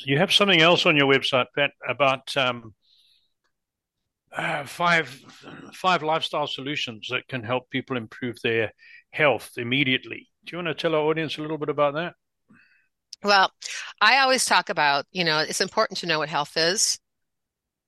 [0.00, 2.74] You have something else on your website, Pat, about um,
[4.36, 5.08] uh, five
[5.72, 8.72] five lifestyle solutions that can help people improve their
[9.10, 10.28] health immediately.
[10.44, 12.14] Do you want to tell our audience a little bit about that?
[13.22, 13.50] Well,
[14.00, 16.98] I always talk about, you know, it's important to know what health is,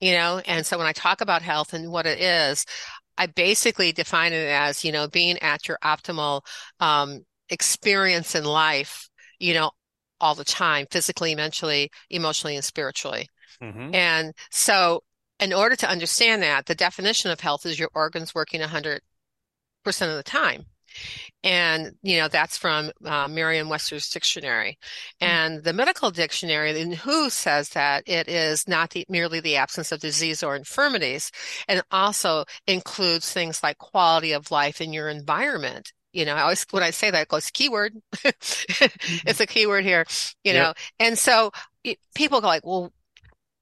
[0.01, 2.67] you know, and so when I talk about health and what it is,
[3.17, 6.43] I basically define it as, you know, being at your optimal
[6.81, 9.71] um, experience in life, you know,
[10.21, 13.29] all the time, physically, mentally, emotionally, and spiritually.
[13.63, 13.95] Mm-hmm.
[13.95, 15.03] And so
[15.41, 19.01] in order to understand that, the definition of health is your organs working 100%
[19.87, 20.67] of the time.
[21.43, 24.79] And, you know, that's from uh, Merriam-Webster's dictionary.
[25.21, 25.27] Hmm.
[25.27, 29.93] And the medical dictionary in WHO says that it is not the, merely the absence
[29.93, 31.31] of disease or infirmities,
[31.69, 35.93] and also includes things like quality of life in your environment.
[36.13, 37.95] You know, I always, when I say that, it goes keyword.
[38.17, 38.87] mm-hmm.
[39.29, 40.05] It's a keyword here,
[40.45, 40.55] you yep.
[40.55, 40.75] know.
[40.99, 41.53] And so
[41.85, 42.93] it, people go like, well,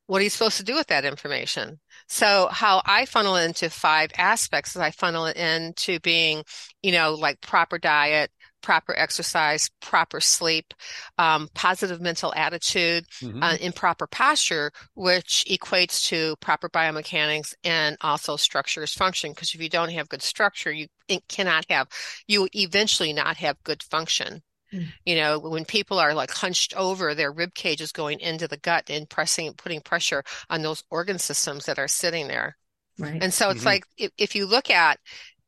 [0.09, 1.79] what are you supposed to do with that information?
[2.09, 6.45] So how I funnel into five aspects is I funnel it into being,
[6.83, 8.31] you know, like proper diet,
[8.63, 10.73] proper exercise, proper sleep,
[11.19, 13.43] um, positive mental attitude, mm-hmm.
[13.43, 19.33] uh, improper posture, which equates to proper biomechanics and also structures function.
[19.33, 20.87] Because if you don't have good structure, you
[21.29, 21.87] cannot have,
[22.27, 24.43] you eventually not have good function.
[24.73, 24.87] Mm.
[25.05, 28.57] You know, when people are like hunched over, their rib cage is going into the
[28.57, 32.57] gut and pressing, putting pressure on those organ systems that are sitting there.
[32.99, 33.23] Right.
[33.23, 33.67] And so it's mm-hmm.
[33.67, 34.99] like if, if you look at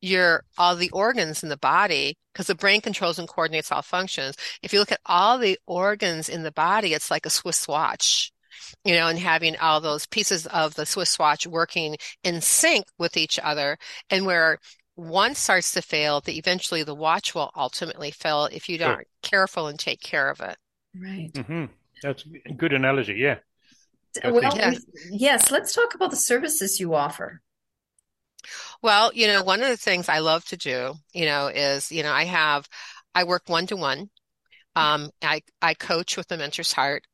[0.00, 4.36] your all the organs in the body, because the brain controls and coordinates all functions.
[4.62, 8.32] If you look at all the organs in the body, it's like a Swiss watch
[8.84, 13.16] you know, and having all those pieces of the Swiss watch working in sync with
[13.16, 13.78] each other
[14.08, 14.58] and where
[15.00, 19.04] one starts to fail, that eventually the watch will ultimately fail if you don't sure.
[19.22, 20.56] careful and take care of it.
[20.94, 21.32] Right.
[21.32, 21.66] Mm-hmm.
[22.02, 23.14] That's a good analogy.
[23.14, 23.38] Yeah.
[24.24, 24.84] Well, yes.
[25.10, 25.50] yes.
[25.50, 27.40] Let's talk about the services you offer.
[28.82, 32.02] Well, you know, one of the things I love to do, you know, is, you
[32.02, 32.68] know, I have,
[33.14, 34.10] I work one to one
[34.76, 37.04] um, I, I coach with the Mentor's Heart.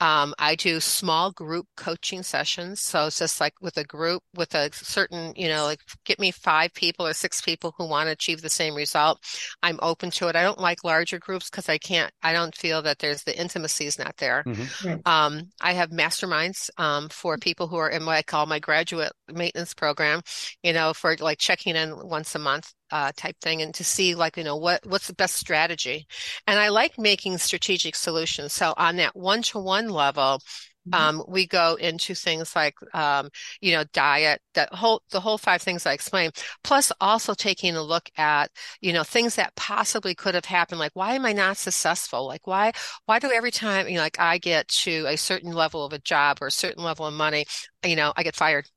[0.00, 2.80] Um, I do small group coaching sessions.
[2.80, 6.30] So it's just like with a group with a certain, you know, like get me
[6.30, 9.20] five people or six people who want to achieve the same result.
[9.62, 10.36] I'm open to it.
[10.36, 13.86] I don't like larger groups because I can't, I don't feel that there's the intimacy
[13.86, 14.44] is not there.
[14.46, 14.88] Mm-hmm.
[14.88, 15.06] Right.
[15.06, 19.12] Um, I have masterminds um, for people who are in what I call my graduate
[19.32, 20.22] maintenance program,
[20.62, 24.14] you know, for like checking in once a month uh, type thing and to see
[24.14, 26.06] like you know what what's the best strategy.
[26.46, 28.52] And i like making strategic solutions.
[28.52, 30.40] So on that one-to-one level
[30.88, 30.94] mm-hmm.
[30.94, 33.28] um, we go into things like um,
[33.60, 36.32] you know diet that whole the whole five things i explained
[36.64, 40.92] plus also taking a look at you know things that possibly could have happened like
[40.94, 42.26] why am i not successful?
[42.26, 42.72] Like why
[43.06, 45.98] why do every time you know like i get to a certain level of a
[45.98, 47.46] job or a certain level of money
[47.84, 48.68] you know i get fired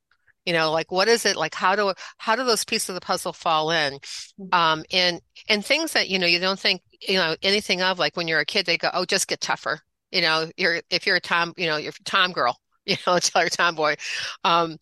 [0.46, 3.02] you know like what is it like how do how do those pieces of the
[3.02, 4.48] puzzle fall in mm-hmm.
[4.54, 8.16] um and and things that you know you don't think you know anything of like
[8.16, 9.80] when you're a kid they go oh just get tougher
[10.12, 13.20] you know you're if you're a tom you know you're a tom girl you know
[13.20, 13.96] tell your tomboy
[14.44, 14.78] um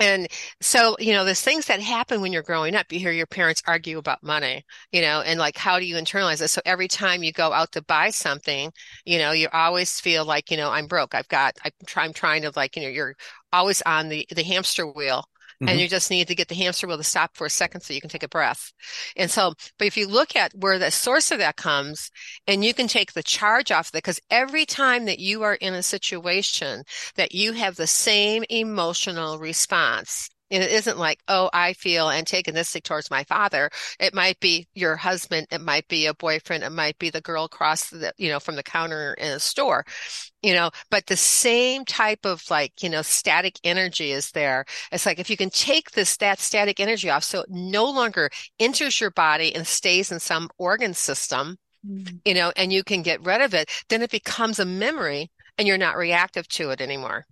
[0.00, 0.28] and
[0.60, 2.92] so, you know, there's things that happen when you're growing up.
[2.92, 6.40] You hear your parents argue about money, you know, and like, how do you internalize
[6.40, 6.48] it?
[6.48, 8.70] So every time you go out to buy something,
[9.04, 11.14] you know, you always feel like, you know, I'm broke.
[11.16, 11.58] I've got,
[11.96, 13.16] I'm trying to like, you know, you're
[13.52, 15.24] always on the, the hamster wheel
[15.60, 15.70] Mm-hmm.
[15.70, 17.92] and you just need to get the hamster wheel to stop for a second so
[17.92, 18.72] you can take a breath.
[19.16, 22.12] And so, but if you look at where the source of that comes
[22.46, 25.54] and you can take the charge off of it, because every time that you are
[25.54, 26.84] in a situation
[27.16, 32.84] that you have the same emotional response, and it isn't like, oh, I feel antagonistic
[32.84, 33.70] towards my father.
[34.00, 35.46] It might be your husband.
[35.50, 36.64] It might be a boyfriend.
[36.64, 39.84] It might be the girl across the, you know, from the counter in a store,
[40.42, 44.64] you know, but the same type of like, you know, static energy is there.
[44.90, 48.30] It's like if you can take this, that static energy off so it no longer
[48.58, 52.16] enters your body and stays in some organ system, mm-hmm.
[52.24, 55.66] you know, and you can get rid of it, then it becomes a memory and
[55.66, 57.26] you're not reactive to it anymore.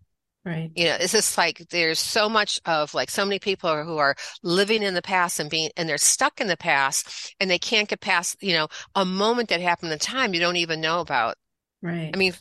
[0.47, 0.71] Right.
[0.77, 4.15] You know, it's just like there's so much of like so many people who are
[4.45, 7.89] living in the past and being and they're stuck in the past and they can't
[7.89, 11.35] get past, you know, a moment that happened in time you don't even know about.
[11.83, 12.13] Right.
[12.15, 12.33] I mean,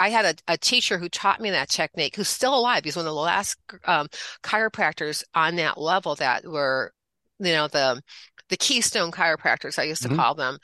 [0.00, 2.82] I had a, a teacher who taught me that technique who's still alive.
[2.82, 4.08] He's one of the last um,
[4.42, 6.92] chiropractors on that level that were,
[7.38, 8.02] you know, the
[8.50, 10.18] the keystone chiropractors I used to mm-hmm.
[10.18, 10.58] call them.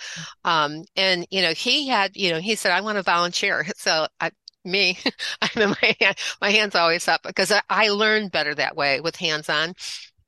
[0.44, 3.64] Um, and you know, he had, you know, he said, I want to volunteer.
[3.76, 4.30] So I,
[4.64, 4.98] me,
[5.42, 9.00] I'm in my hand, my hands always up because I, I learned better that way
[9.00, 9.74] with hands on.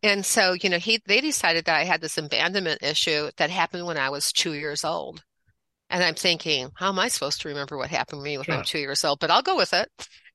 [0.02, 3.86] And so, you know, he, they decided that I had this abandonment issue that happened
[3.86, 5.22] when I was two years old.
[5.92, 8.54] And I'm thinking, how am I supposed to remember what happened to me when sure.
[8.54, 9.20] I'm two years old?
[9.20, 9.88] But I'll go with it,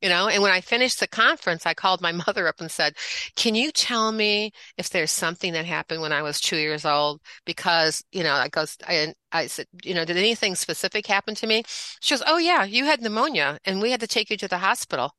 [0.03, 0.27] you know.
[0.27, 2.93] And when I finished the conference, I called my mother up and said,
[3.35, 7.21] "Can you tell me if there's something that happened when I was two years old?"
[7.43, 11.47] Because you know, I goes, I, I said, you know, did anything specific happen to
[11.47, 11.63] me?
[12.01, 14.59] She goes, "Oh yeah, you had pneumonia, and we had to take you to the
[14.59, 15.15] hospital."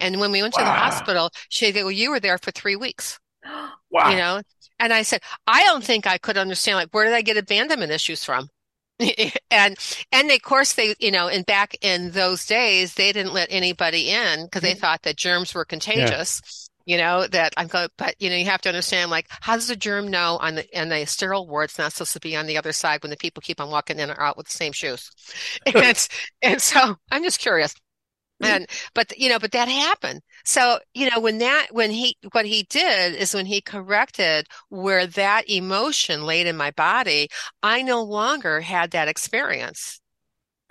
[0.00, 0.62] And when we went wow.
[0.62, 3.20] to the hospital, she said, "Well, you were there for three weeks."
[3.90, 4.10] Wow.
[4.10, 4.40] You know,
[4.78, 7.92] and I said, I don't think I could understand, like, where did I get abandonment
[7.92, 8.48] issues from?
[9.50, 9.76] and
[10.12, 14.10] and of course they you know and back in those days they didn't let anybody
[14.10, 14.80] in because they mm-hmm.
[14.80, 16.94] thought that germs were contagious yeah.
[16.94, 19.68] you know that i'm going but you know you have to understand like how does
[19.68, 22.46] a germ know on the and the sterile ward it's not supposed to be on
[22.46, 24.72] the other side when the people keep on walking in or out with the same
[24.72, 25.10] shoes
[25.74, 26.08] and,
[26.42, 27.74] and so i'm just curious
[28.42, 30.20] and but you know but that happened.
[30.44, 35.06] So you know when that when he what he did is when he corrected where
[35.06, 37.28] that emotion laid in my body
[37.62, 40.00] i no longer had that experience.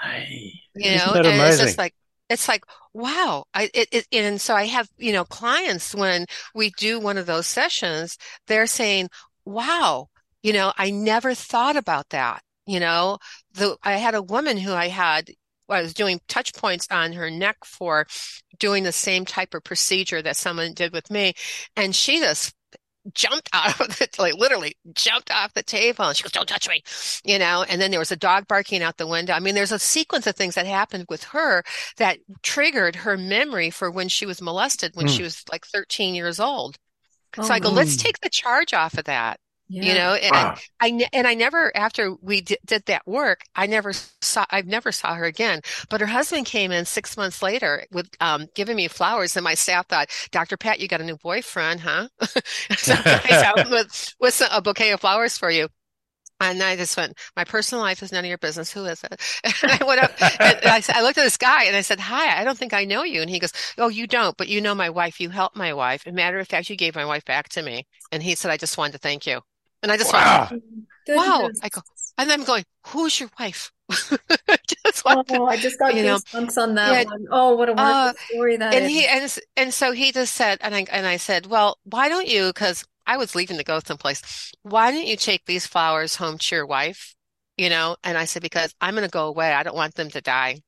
[0.02, 1.93] Hey, you know and it's just like
[2.30, 6.71] it's like wow i it, it and so i have you know clients when we
[6.71, 9.08] do one of those sessions they're saying
[9.45, 10.08] wow
[10.41, 12.41] you know i never thought about that.
[12.65, 13.17] You know
[13.54, 15.30] the i had a woman who i had
[15.67, 18.06] was doing touch points on her neck for
[18.60, 21.34] doing the same type of procedure that someone did with me.
[21.76, 22.54] And she just
[23.13, 26.69] jumped out of it, like literally jumped off the table and she goes, don't touch
[26.69, 26.84] me,
[27.23, 29.34] you know, and then there was a dog barking out the window.
[29.34, 31.63] I mean, there's a sequence of things that happened with her
[31.97, 35.15] that triggered her memory for when she was molested when mm.
[35.15, 36.78] she was like 13 years old.
[37.38, 39.39] Oh, so I go, let's take the charge off of that.
[39.79, 39.83] Yeah.
[39.86, 40.55] You know, and wow.
[40.79, 44.91] I and I never after we did, did that work, I never saw I never
[44.91, 45.62] saw her again.
[45.89, 49.55] But her husband came in six months later with um, giving me flowers, and my
[49.55, 50.57] staff thought, "Dr.
[50.57, 52.07] Pat, you got a new boyfriend, huh?"
[52.77, 55.69] so I with with a bouquet of flowers for you.
[56.39, 58.71] And I just went, my personal life is none of your business.
[58.71, 59.21] Who is it?
[59.63, 62.39] And I went up and I, I looked at this guy and I said, hi,
[62.39, 63.21] I don't think I know you.
[63.21, 65.21] And he goes, oh, you don't, but you know my wife.
[65.21, 66.03] You helped my wife.
[66.05, 67.86] And matter of fact, you gave my wife back to me.
[68.11, 69.41] And he said, I just wanted to thank you.
[69.84, 70.47] And I just wow.
[70.49, 70.63] went,
[71.09, 71.49] wow.
[71.61, 71.81] I go,
[72.17, 73.71] and I'm going, who's your wife?
[73.91, 77.25] just oh, to, I just got you know, on that yeah, one.
[77.29, 78.89] Oh, what a wonderful uh, story that and is.
[78.89, 82.27] he and and so he just said, and I and I said, well, why don't
[82.27, 82.47] you?
[82.47, 84.51] Because I was leaving to go someplace.
[84.63, 87.13] Why don't you take these flowers home to your wife?
[87.57, 89.53] You know, and I said because I'm going to go away.
[89.53, 90.61] I don't want them to die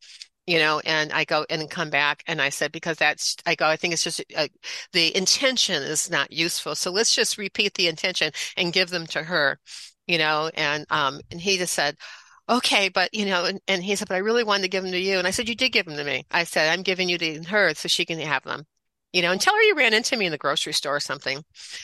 [0.47, 3.65] you know and i go and come back and i said because that's i go
[3.65, 4.47] i think it's just uh,
[4.93, 9.23] the intention is not useful so let's just repeat the intention and give them to
[9.23, 9.59] her
[10.07, 11.95] you know and um and he just said
[12.47, 14.91] okay but you know and, and he said but i really wanted to give them
[14.91, 16.25] to you and i said you did give them to me.
[16.31, 18.65] I said i'm giving you to her so she can have them
[19.15, 21.41] you know, and tell her you ran into me in the grocery store or something.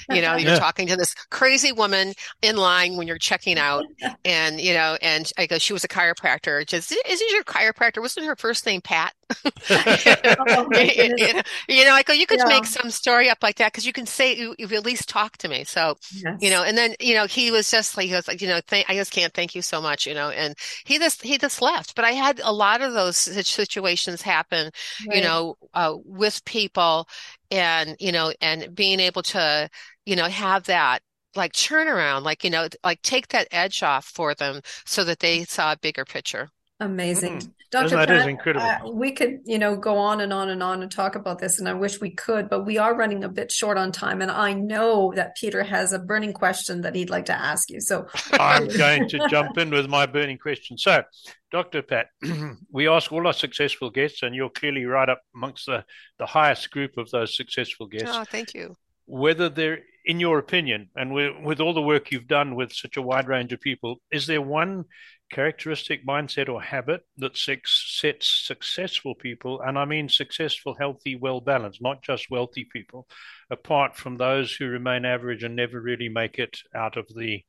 [0.09, 0.59] You know, you're yeah.
[0.59, 3.86] talking to this crazy woman in line when you're checking out,
[4.25, 6.65] and you know, and I go, she was a chiropractor.
[6.67, 8.01] Just isn't your chiropractor?
[8.01, 9.13] Wasn't her first name Pat?
[9.69, 10.67] oh,
[11.17, 12.45] you, know, you know, I go, you could yeah.
[12.45, 15.38] make some story up like that because you can say you, you at least talk
[15.38, 15.63] to me.
[15.63, 16.38] So, yes.
[16.41, 18.59] you know, and then you know, he was just like, he was like, you know,
[18.67, 20.55] th- I just can't thank you so much, you know, and
[20.86, 21.95] he just he just left.
[21.95, 24.71] But I had a lot of those situations happen,
[25.07, 25.17] right.
[25.17, 27.07] you know, uh, with people
[27.51, 29.69] and you know and being able to
[30.05, 31.01] you know have that
[31.36, 35.43] like turnaround like you know like take that edge off for them so that they
[35.43, 37.51] saw a bigger picture amazing mm.
[37.72, 40.82] Dr that Pat, incredible uh, we could you know go on and on and on
[40.82, 43.51] and talk about this and i wish we could but we are running a bit
[43.51, 47.26] short on time and i know that peter has a burning question that he'd like
[47.26, 51.03] to ask you so i'm going to jump in with my burning question so
[51.51, 51.82] Dr.
[51.82, 52.07] Pat,
[52.72, 55.84] we ask all our successful guests, and you're clearly right up amongst the,
[56.17, 58.09] the highest group of those successful guests.
[58.09, 58.76] Oh, thank you.
[59.05, 62.95] Whether they're, in your opinion, and with, with all the work you've done with such
[62.95, 64.86] a wide range of people, is there one
[65.32, 71.82] characteristic, mindset, or habit that sets successful people, and I mean successful, healthy, well balanced,
[71.82, 73.07] not just wealthy people,
[73.49, 77.43] apart from those who remain average and never really make it out of the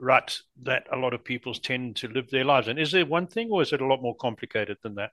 [0.00, 2.78] rut that a lot of people tend to live their lives in.
[2.78, 5.10] Is there one thing, or is it a lot more complicated than that?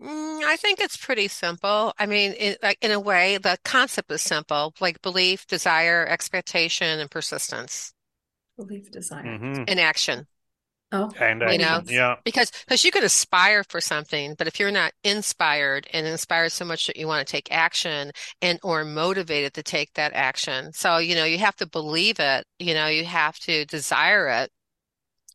[0.00, 1.92] Mm, I think it's pretty simple.
[1.98, 7.00] I mean, in, like in a way, the concept is simple, like belief, desire, expectation,
[7.00, 7.92] and persistence.
[8.56, 9.64] Belief, desire, mm-hmm.
[9.66, 10.26] and action.
[10.90, 14.70] Oh, and you know, yeah, because because you could aspire for something, but if you're
[14.70, 18.10] not inspired and inspired so much that you want to take action
[18.40, 22.44] and or motivated to take that action, so you know you have to believe it.
[22.58, 24.50] You know, you have to desire it,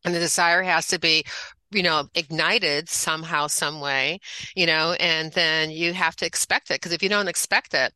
[0.04, 1.24] and the desire has to be
[1.70, 4.20] you know ignited somehow some way
[4.54, 6.74] you know and then you have to expect it.
[6.74, 7.92] Because if you don't expect it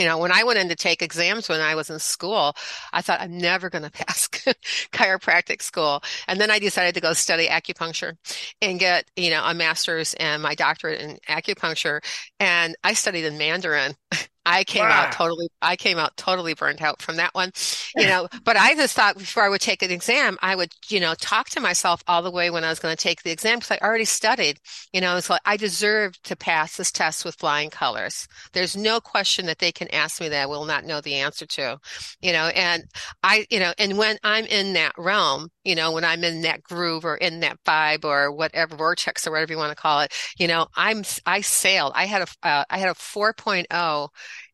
[0.00, 2.54] you know, when I went in to take exams when I was in school,
[2.92, 6.02] I thought I'm never going to pass chiropractic school.
[6.26, 8.14] And then I decided to go study acupuncture
[8.62, 12.00] and get, you know, a master's and my doctorate in acupuncture.
[12.40, 13.94] And I studied in Mandarin.
[14.50, 15.06] I came wow.
[15.06, 17.52] out totally, I came out totally burnt out from that one,
[17.94, 20.98] you know, but I just thought before I would take an exam, I would, you
[20.98, 23.58] know, talk to myself all the way when I was going to take the exam
[23.58, 24.58] because I already studied,
[24.92, 28.26] you know, it's like I deserve to pass this test with flying colors.
[28.52, 31.46] There's no question that they can ask me that I will not know the answer
[31.46, 31.78] to,
[32.20, 32.84] you know, and
[33.22, 36.62] I, you know, and when I'm in that realm, you know, when I'm in that
[36.64, 40.12] groove or in that vibe or whatever vortex or whatever you want to call it,
[40.38, 41.92] you know, I'm, I sailed.
[41.94, 44.08] I had a, uh, I had a 4.0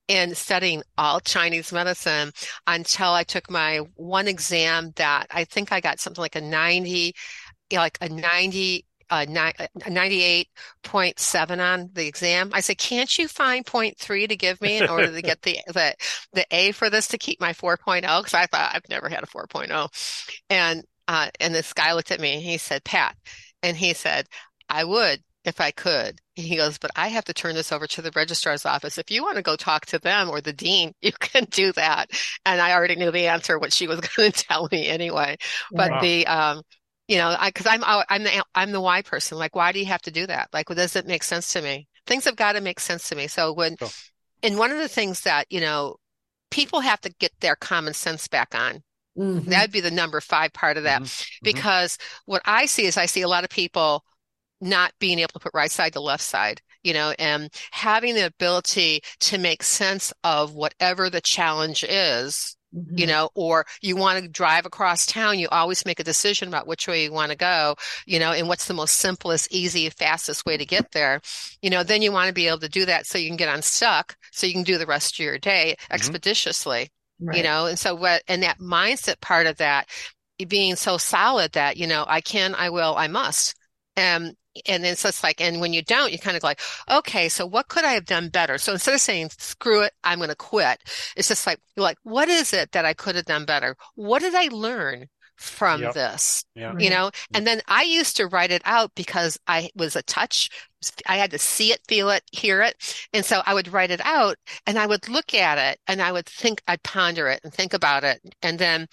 [0.09, 2.33] in studying all Chinese medicine
[2.67, 7.15] until I took my one exam that I think I got something like a 90,
[7.73, 12.51] like a 90 uh, 98.7 on the exam.
[12.53, 15.95] I said, can't you find 0.3 to give me in order to get the, the,
[16.33, 18.03] the A for this to keep my 4.0?
[18.03, 20.33] Cause I thought I've never had a 4.0.
[20.51, 23.17] And, uh, and this guy looked at me and he said, Pat,
[23.63, 24.27] and he said,
[24.69, 26.21] I would, if I could.
[26.35, 28.99] He goes, but I have to turn this over to the registrar's office.
[28.99, 32.11] If you want to go talk to them or the dean, you can do that.
[32.45, 35.37] And I already knew the answer, what she was going to tell me anyway.
[35.71, 36.01] But wow.
[36.01, 36.63] the, um,
[37.09, 39.39] you know, I, cause I'm, I'm the, I'm the why person.
[39.39, 40.49] Like, why do you have to do that?
[40.53, 41.87] Like, well, does it make sense to me?
[42.07, 43.29] Things have got to make sense to me.
[43.29, 43.91] So when, oh.
[44.43, 45.97] and one of the things that, you know,
[46.51, 48.83] people have to get their common sense back on.
[49.17, 49.51] Mm-hmm.
[49.51, 51.03] That'd be the number five part of that.
[51.03, 51.05] Mm-hmm.
[51.05, 51.45] mm-hmm.
[51.45, 54.05] Because what I see is I see a lot of people
[54.61, 58.27] not being able to put right side to left side, you know, and having the
[58.27, 62.99] ability to make sense of whatever the challenge is, mm-hmm.
[62.99, 66.67] you know, or you want to drive across town, you always make a decision about
[66.67, 67.75] which way you want to go,
[68.07, 71.21] you know, and what's the most simplest, easy, fastest way to get there.
[71.61, 73.55] You know, then you want to be able to do that so you can get
[73.55, 75.95] unstuck so you can do the rest of your day mm-hmm.
[75.95, 76.91] expeditiously.
[77.19, 77.39] Right.
[77.39, 79.89] You know, and so what, and that mindset part of that
[80.49, 83.55] being so solid that, you know, I can, I will, I must.
[83.97, 84.33] Um,
[84.67, 87.47] and then it's just like, and when you don't, you kind of like, okay, so
[87.47, 88.59] what could I have done better?
[88.59, 90.79] So instead of saying, screw it, I'm going to quit,
[91.17, 93.77] it's just like, you're like, what is it that I could have done better?
[93.95, 95.09] What did I learn?
[95.37, 95.95] from yep.
[95.95, 97.09] this, you know?
[97.09, 97.37] Mm-hmm.
[97.37, 100.51] And then I used to write it out because I was a touch.
[101.07, 103.07] I had to see it, feel it, hear it.
[103.13, 104.37] And so I would write it out
[104.67, 107.75] and I would look at it and I would think, I'd ponder it and think
[107.75, 108.21] about it.
[108.43, 108.87] And then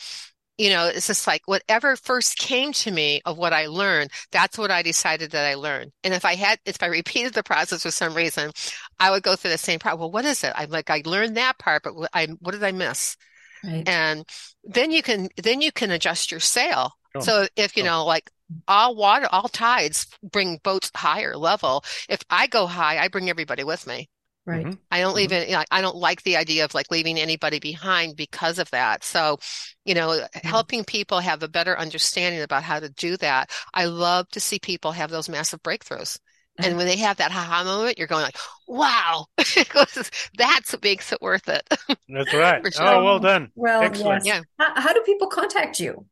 [0.58, 4.58] you know, it's just like whatever first came to me of what I learned, that's
[4.58, 5.92] what I decided that I learned.
[6.04, 8.52] And if I had, if I repeated the process for some reason,
[9.00, 9.98] I would go through the same part.
[9.98, 10.54] Well, what is it?
[10.56, 13.18] I'm like, I learned that part, but I, what did I miss?
[13.64, 13.88] Right.
[13.88, 14.26] And
[14.64, 16.92] then you can, then you can adjust your sail.
[17.16, 17.22] Oh.
[17.22, 17.88] So if, you oh.
[17.88, 18.30] know, like
[18.68, 21.84] all water, all tides bring boats higher level.
[22.10, 24.10] If I go high, I bring everybody with me.
[24.46, 24.66] Right.
[24.66, 24.74] Mm-hmm.
[24.92, 25.44] I don't leave mm-hmm.
[25.44, 25.50] it.
[25.50, 29.04] You know, I don't like the idea of like leaving anybody behind because of that.
[29.04, 29.40] So,
[29.86, 30.48] you know, mm-hmm.
[30.48, 33.52] helping people have a better understanding about how to do that.
[33.74, 36.20] I love to see people have those massive breakthroughs.
[36.58, 36.78] And mm-hmm.
[36.78, 38.38] when they have that haha moment, you're going like,
[38.68, 41.68] wow, that's what makes it worth it.
[42.10, 42.74] That's right.
[42.74, 42.86] sure.
[42.86, 43.52] Oh, well done.
[43.56, 44.24] Well, Excellent.
[44.24, 44.44] Yes.
[44.60, 44.66] Yeah.
[44.66, 46.06] How, how do people contact you?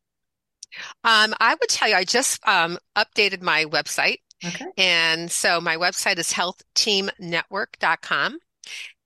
[1.04, 4.18] Um, I would tell you, I just um, updated my website.
[4.44, 4.66] Okay.
[4.76, 8.38] And so my website is healthteamnetwork.com.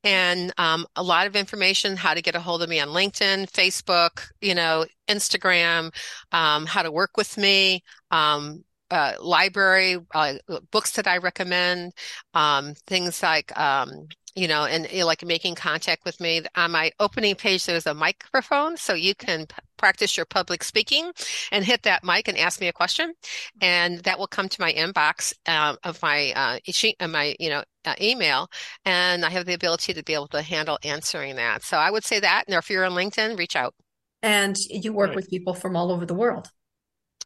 [0.05, 3.51] And um, a lot of information, how to get a hold of me on LinkedIn,
[3.51, 5.93] Facebook, you know, Instagram,
[6.31, 7.83] um, how to work with me,
[8.13, 10.35] um, uh, library, uh,
[10.71, 11.93] books that I recommend,
[12.35, 14.07] um, things like um,
[14.37, 16.43] you know, and you know, like making contact with me.
[16.55, 19.47] On my opening page, there's a microphone, so you can
[19.77, 21.13] practice your public speaking
[21.53, 23.15] and hit that mic and ask me a question,
[23.61, 27.51] and that will come to my inbox uh, of my uh, sheet, uh, my you
[27.51, 28.49] know uh, email,
[28.85, 31.63] and I have the ability to be able to handle answering that.
[31.63, 33.75] So I would say that, and if you're on LinkedIn, reach out.
[34.23, 35.17] And you work right.
[35.17, 36.49] with people from all over the world.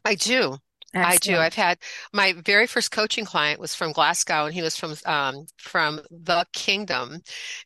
[0.05, 0.57] I do.
[0.93, 1.07] Excellent.
[1.13, 1.37] I do.
[1.37, 1.77] I've had
[2.11, 6.45] my very first coaching client was from Glasgow, and he was from um, from the
[6.51, 7.21] Kingdom.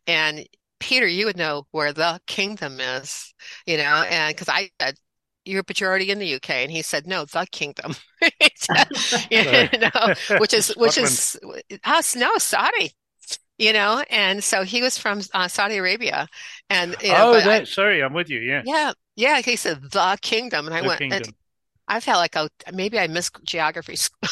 [0.05, 0.45] And
[0.85, 3.33] Peter, you would know where the Kingdom is,
[3.65, 4.95] you know, and because I said
[5.43, 7.95] you're but you're already in the UK, and he said no, the Kingdom,
[9.31, 11.39] you know, which is which is
[11.83, 12.91] us no Saudi
[13.57, 16.27] you know and so he was from uh, saudi arabia
[16.69, 18.63] and you know, oh that, I, sorry i'm with you yeah.
[18.65, 21.21] Yeah yeah he said the kingdom and i the went kingdom.
[21.25, 21.33] And,
[21.87, 23.95] I felt like oh, maybe I missed geography,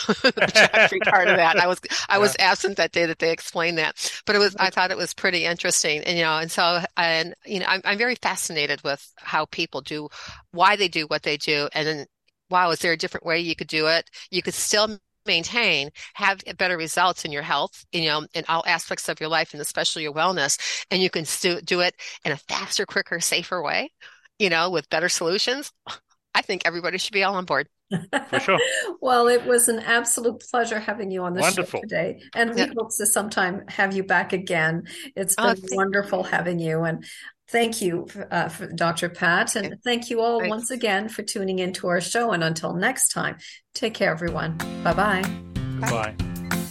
[0.54, 1.58] geography part of that.
[1.58, 1.80] I was
[2.10, 4.74] I was absent that day that they explained that, but it was I mm-hmm.
[4.74, 7.97] thought it was pretty interesting, and you know, and so and you know, I'm I'm
[7.97, 10.10] very fascinated with how people do,
[10.51, 12.06] why they do what they do, and then
[12.49, 14.10] wow, is there a different way you could do it?
[14.32, 19.10] You could still maintain, have better results in your health, you know, in all aspects
[19.10, 21.95] of your life, and especially your wellness, and you can still do it
[22.26, 23.91] in a faster, quicker, safer way,
[24.39, 25.72] you know, with better solutions.
[26.36, 27.68] I think everybody should be all on board.
[28.30, 28.60] For sure.
[29.02, 31.80] well, it was an absolute pleasure having you on the wonderful.
[31.80, 32.22] show today.
[32.34, 34.84] And we hope to sometime have you back again.
[35.16, 36.26] It's been oh, wonderful you.
[36.26, 36.84] having you.
[36.84, 37.06] And
[37.50, 39.10] thank you, uh, Dr.
[39.10, 39.56] Pat.
[39.56, 40.50] And thank you all Thanks.
[40.50, 42.32] once again for tuning into our show.
[42.32, 43.38] And until next time,
[43.76, 44.58] take care, everyone.
[44.84, 45.22] Bye-bye.
[45.80, 46.62] Bye.